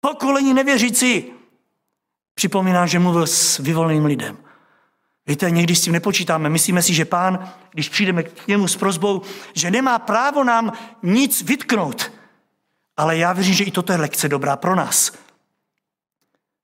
Pokolení 0.00 0.54
nevěřící. 0.54 1.24
Připomíná, 2.34 2.86
že 2.86 2.98
mluvil 2.98 3.26
s 3.26 3.58
vyvoleným 3.58 4.04
lidem. 4.04 4.49
Víte, 5.30 5.50
někdy 5.50 5.74
s 5.74 5.80
tím 5.80 5.92
nepočítáme. 5.92 6.48
Myslíme 6.48 6.82
si, 6.82 6.94
že 6.94 7.04
pán, 7.04 7.52
když 7.70 7.88
přijdeme 7.88 8.22
k 8.22 8.48
němu 8.48 8.68
s 8.68 8.76
prozbou, 8.76 9.22
že 9.54 9.70
nemá 9.70 9.98
právo 9.98 10.44
nám 10.44 10.72
nic 11.02 11.42
vytknout. 11.42 12.12
Ale 12.96 13.16
já 13.16 13.32
věřím, 13.32 13.54
že 13.54 13.64
i 13.64 13.70
toto 13.70 13.92
je 13.92 13.98
lekce 13.98 14.28
dobrá 14.28 14.56
pro 14.56 14.74
nás. 14.74 15.12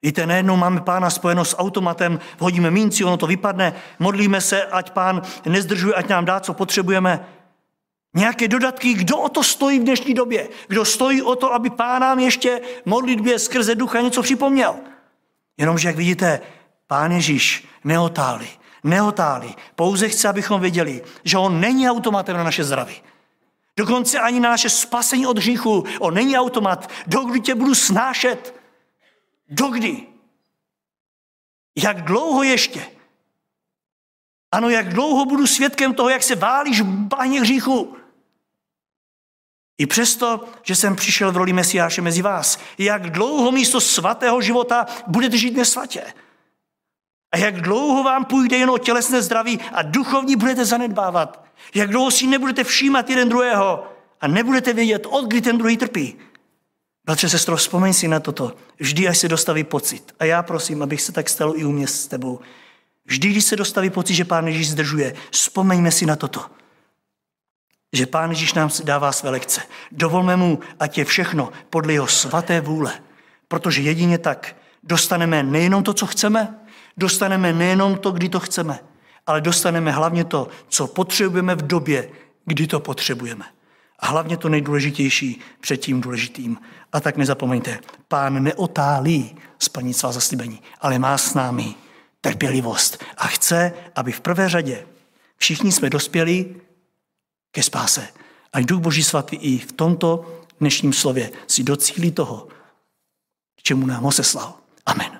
Víte, 0.01 0.25
najednou 0.25 0.55
máme 0.55 0.81
pána 0.81 1.09
spojeno 1.09 1.45
s 1.45 1.57
automatem, 1.57 2.19
hodíme 2.39 2.71
minci, 2.71 3.03
ono 3.03 3.17
to 3.17 3.27
vypadne, 3.27 3.73
modlíme 3.99 4.41
se, 4.41 4.63
ať 4.65 4.91
pán 4.91 5.21
nezdržuje, 5.45 5.93
ať 5.93 6.09
nám 6.09 6.25
dá, 6.25 6.39
co 6.39 6.53
potřebujeme. 6.53 7.25
Nějaké 8.15 8.47
dodatky, 8.47 8.93
kdo 8.93 9.17
o 9.17 9.29
to 9.29 9.43
stojí 9.43 9.79
v 9.79 9.83
dnešní 9.83 10.13
době? 10.13 10.49
Kdo 10.67 10.85
stojí 10.85 11.21
o 11.21 11.35
to, 11.35 11.53
aby 11.53 11.69
pán 11.69 12.01
nám 12.01 12.19
ještě 12.19 12.61
modlitbě 12.85 13.39
skrze 13.39 13.75
ducha 13.75 14.01
něco 14.01 14.21
připomněl? 14.21 14.75
Jenomže, 15.57 15.87
jak 15.87 15.95
vidíte, 15.95 16.41
pán 16.87 17.11
Ježíš 17.11 17.67
neotálí, 17.83 18.56
neotálí. 18.83 19.55
Pouze 19.75 20.09
chce, 20.09 20.27
abychom 20.27 20.61
věděli, 20.61 21.03
že 21.23 21.37
on 21.37 21.59
není 21.59 21.89
automatem 21.89 22.37
na 22.37 22.43
naše 22.43 22.63
zdraví. 22.63 22.95
Dokonce 23.77 24.19
ani 24.19 24.39
na 24.39 24.49
naše 24.49 24.69
spasení 24.69 25.27
od 25.27 25.37
hříchu. 25.37 25.85
On 25.99 26.13
není 26.13 26.37
automat. 26.37 26.89
Dokdy 27.07 27.41
tě 27.41 27.55
budu 27.55 27.75
snášet? 27.75 28.55
Dokdy? 29.49 30.07
Jak 31.75 32.01
dlouho 32.01 32.43
ještě? 32.43 32.87
Ano, 34.51 34.69
jak 34.69 34.89
dlouho 34.89 35.25
budu 35.25 35.47
svědkem 35.47 35.93
toho, 35.93 36.09
jak 36.09 36.23
se 36.23 36.35
válíš 36.35 36.81
v 36.81 36.85
bahně 36.85 37.41
hříchu? 37.41 37.97
I 39.77 39.85
přesto, 39.85 40.45
že 40.63 40.75
jsem 40.75 40.95
přišel 40.95 41.31
v 41.31 41.37
roli 41.37 41.53
Mesiáše 41.53 42.01
mezi 42.01 42.21
vás, 42.21 42.59
jak 42.77 43.09
dlouho 43.09 43.51
místo 43.51 43.81
svatého 43.81 44.41
života 44.41 44.85
budete 45.07 45.37
žít 45.37 45.57
nesvatě? 45.57 46.13
A 47.31 47.37
jak 47.37 47.61
dlouho 47.61 48.03
vám 48.03 48.25
půjde 48.25 48.57
jen 48.57 48.69
o 48.69 48.77
tělesné 48.77 49.21
zdraví 49.21 49.59
a 49.73 49.81
duchovní 49.81 50.35
budete 50.35 50.65
zanedbávat? 50.65 51.45
Jak 51.73 51.89
dlouho 51.89 52.11
si 52.11 52.27
nebudete 52.27 52.63
všímat 52.63 53.09
jeden 53.09 53.29
druhého 53.29 53.87
a 54.21 54.27
nebudete 54.27 54.73
vědět, 54.73 55.05
od 55.09 55.25
kdy 55.25 55.41
ten 55.41 55.57
druhý 55.57 55.77
trpí? 55.77 56.15
Bratře, 57.05 57.29
sestro, 57.29 57.57
vzpomeň 57.57 57.93
si 57.93 58.07
na 58.07 58.19
toto. 58.19 58.55
Vždy, 58.79 59.07
až 59.07 59.17
se 59.17 59.27
dostaví 59.27 59.63
pocit. 59.63 60.15
A 60.19 60.25
já 60.25 60.43
prosím, 60.43 60.81
abych 60.81 61.01
se 61.01 61.11
tak 61.11 61.29
stalo 61.29 61.59
i 61.59 61.65
u 61.65 61.71
mě 61.71 61.87
s 61.87 62.07
tebou. 62.07 62.39
Vždy, 63.05 63.29
když 63.29 63.43
se 63.43 63.55
dostaví 63.55 63.89
pocit, 63.89 64.13
že 64.13 64.25
Pán 64.25 64.47
Ježíš 64.47 64.69
zdržuje, 64.69 65.15
vzpomeňme 65.31 65.91
si 65.91 66.05
na 66.05 66.15
toto. 66.15 66.45
Že 67.93 68.05
Pán 68.05 68.29
Ježíš 68.29 68.53
nám 68.53 68.69
dává 68.83 69.11
své 69.11 69.29
lekce. 69.29 69.61
Dovolme 69.91 70.35
mu, 70.37 70.59
ať 70.79 70.97
je 70.97 71.05
všechno 71.05 71.51
podle 71.69 71.93
jeho 71.93 72.07
svaté 72.07 72.61
vůle. 72.61 72.93
Protože 73.47 73.81
jedině 73.81 74.17
tak 74.17 74.55
dostaneme 74.83 75.43
nejenom 75.43 75.83
to, 75.83 75.93
co 75.93 76.05
chceme, 76.05 76.59
dostaneme 76.97 77.53
nejenom 77.53 77.97
to, 77.97 78.11
kdy 78.11 78.29
to 78.29 78.39
chceme, 78.39 78.79
ale 79.27 79.41
dostaneme 79.41 79.91
hlavně 79.91 80.23
to, 80.23 80.47
co 80.67 80.87
potřebujeme 80.87 81.55
v 81.55 81.67
době, 81.67 82.09
kdy 82.45 82.67
to 82.67 82.79
potřebujeme. 82.79 83.45
A 83.99 84.07
hlavně 84.07 84.37
to 84.37 84.49
nejdůležitější 84.49 85.41
před 85.61 85.77
tím 85.77 86.01
důležitým. 86.01 86.57
A 86.93 86.99
tak 86.99 87.17
nezapomeňte, 87.17 87.79
pán 88.07 88.43
neotálí 88.43 89.35
splnit 89.59 89.93
svá 89.93 90.11
zaslíbení, 90.11 90.61
ale 90.81 90.99
má 90.99 91.17
s 91.17 91.33
námi 91.33 91.75
trpělivost 92.21 93.03
a 93.17 93.27
chce, 93.27 93.73
aby 93.95 94.11
v 94.11 94.21
prvé 94.21 94.49
řadě 94.49 94.87
všichni 95.37 95.71
jsme 95.71 95.89
dospěli 95.89 96.55
ke 97.51 97.63
spáse. 97.63 98.07
A 98.53 98.59
Duch 98.59 98.81
Boží 98.81 99.03
svatý 99.03 99.35
i 99.35 99.57
v 99.57 99.71
tomto 99.71 100.39
dnešním 100.59 100.93
slově 100.93 101.31
si 101.47 101.63
docílí 101.63 102.11
toho, 102.11 102.47
čemu 103.63 103.85
nám 103.85 104.03
ho 104.03 104.11
seslal. 104.11 104.53
Amen. 104.85 105.16